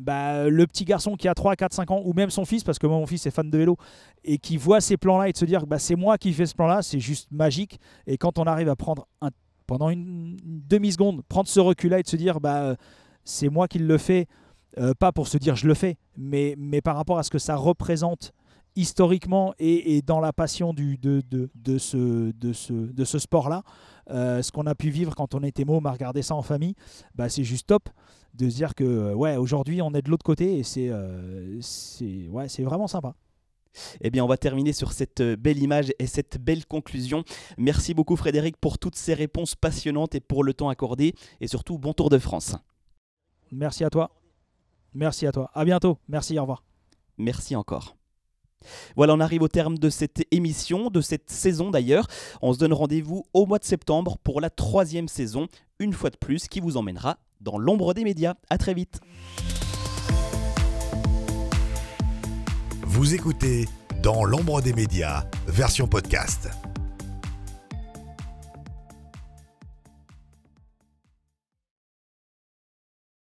bah, 0.00 0.48
le 0.48 0.66
petit 0.66 0.84
garçon 0.84 1.14
qui 1.14 1.28
a 1.28 1.34
3, 1.34 1.56
4, 1.56 1.74
5 1.74 1.90
ans, 1.90 2.02
ou 2.04 2.14
même 2.14 2.30
son 2.30 2.44
fils, 2.44 2.64
parce 2.64 2.78
que 2.78 2.86
moi 2.86 2.98
mon 2.98 3.06
fils 3.06 3.26
est 3.26 3.30
fan 3.30 3.50
de 3.50 3.58
vélo, 3.58 3.76
et 4.24 4.38
qui 4.38 4.56
voit 4.56 4.80
ces 4.80 4.96
plans-là 4.96 5.28
et 5.28 5.32
de 5.32 5.36
se 5.36 5.44
dire 5.44 5.66
bah, 5.66 5.78
c'est 5.78 5.94
moi 5.94 6.16
qui 6.16 6.32
fais 6.32 6.46
ce 6.46 6.54
plan-là, 6.54 6.82
c'est 6.82 7.00
juste 7.00 7.28
magique. 7.30 7.78
Et 8.06 8.16
quand 8.16 8.38
on 8.38 8.44
arrive 8.44 8.68
à 8.70 8.76
prendre 8.76 9.06
un, 9.20 9.28
pendant 9.66 9.90
une, 9.90 10.36
demi-seconde, 10.42 11.22
prendre 11.28 11.48
ce 11.48 11.60
recul-là 11.60 12.00
et 12.00 12.02
de 12.02 12.08
se 12.08 12.16
dire 12.16 12.40
bah, 12.40 12.76
c'est 13.24 13.50
moi 13.50 13.68
qui 13.68 13.78
le 13.78 13.98
fais, 13.98 14.26
euh, 14.78 14.94
pas 14.98 15.12
pour 15.12 15.28
se 15.28 15.36
dire 15.36 15.54
je 15.54 15.66
le 15.66 15.74
fais, 15.74 15.98
mais, 16.16 16.56
par 16.82 16.96
rapport 16.96 17.18
à 17.18 17.22
ce 17.22 17.30
que 17.30 17.38
ça 17.38 17.56
représente 17.56 18.32
historiquement 18.76 19.52
et, 19.58 20.00
dans 20.00 20.20
la 20.20 20.32
passion 20.32 20.72
de 20.72 21.20
ce 21.78 23.18
sport-là, 23.18 23.62
euh, 24.10 24.42
ce 24.42 24.52
qu'on 24.52 24.66
a 24.66 24.74
pu 24.74 24.90
vivre 24.90 25.14
quand 25.14 25.34
on 25.34 25.42
était 25.42 25.64
môme 25.64 25.86
à 25.86 25.92
regarder 25.92 26.22
ça 26.22 26.34
en 26.34 26.42
famille, 26.42 26.74
bah, 27.14 27.28
c'est 27.28 27.44
juste 27.44 27.66
top 27.68 27.88
de 28.34 28.48
se 28.48 28.54
dire 28.54 28.74
que 28.74 28.84
euh, 28.84 29.14
ouais, 29.14 29.36
aujourd'hui 29.36 29.82
on 29.82 29.92
est 29.94 30.02
de 30.02 30.10
l'autre 30.10 30.24
côté 30.24 30.58
et 30.58 30.62
c'est 30.62 30.88
euh, 30.88 31.58
c'est 31.60 32.28
ouais, 32.28 32.46
vraiment 32.60 32.86
sympa. 32.86 33.14
Eh 34.00 34.10
bien, 34.10 34.24
on 34.24 34.26
va 34.26 34.36
terminer 34.36 34.72
sur 34.72 34.92
cette 34.92 35.20
euh, 35.20 35.36
belle 35.36 35.58
image 35.58 35.92
et 35.98 36.06
cette 36.06 36.38
belle 36.38 36.66
conclusion. 36.66 37.24
Merci 37.56 37.94
beaucoup 37.94 38.16
Frédéric 38.16 38.56
pour 38.56 38.78
toutes 38.78 38.96
ces 38.96 39.14
réponses 39.14 39.54
passionnantes 39.54 40.14
et 40.14 40.20
pour 40.20 40.42
le 40.44 40.54
temps 40.54 40.68
accordé 40.68 41.14
et 41.40 41.46
surtout 41.46 41.78
bon 41.78 41.92
Tour 41.92 42.10
de 42.10 42.18
France. 42.18 42.56
Merci 43.52 43.84
à 43.84 43.90
toi. 43.90 44.10
Merci 44.94 45.26
à 45.26 45.32
toi. 45.32 45.50
À 45.54 45.64
bientôt. 45.64 45.98
Merci, 46.08 46.38
au 46.38 46.42
revoir. 46.42 46.64
Merci 47.16 47.54
encore. 47.54 47.99
Voilà, 48.96 49.14
on 49.14 49.20
arrive 49.20 49.42
au 49.42 49.48
terme 49.48 49.78
de 49.78 49.90
cette 49.90 50.22
émission, 50.30 50.90
de 50.90 51.00
cette 51.00 51.30
saison 51.30 51.70
d'ailleurs. 51.70 52.06
On 52.42 52.52
se 52.52 52.58
donne 52.58 52.72
rendez-vous 52.72 53.24
au 53.32 53.46
mois 53.46 53.58
de 53.58 53.64
septembre 53.64 54.18
pour 54.22 54.40
la 54.40 54.50
troisième 54.50 55.08
saison, 55.08 55.48
une 55.78 55.92
fois 55.92 56.10
de 56.10 56.16
plus, 56.16 56.48
qui 56.48 56.60
vous 56.60 56.76
emmènera 56.76 57.18
dans 57.40 57.58
l'ombre 57.58 57.94
des 57.94 58.04
médias. 58.04 58.34
À 58.50 58.58
très 58.58 58.74
vite. 58.74 59.00
Vous 62.82 63.14
écoutez 63.14 63.66
Dans 64.02 64.24
l'ombre 64.24 64.60
des 64.62 64.72
médias, 64.72 65.24
version 65.46 65.86
podcast. 65.86 66.50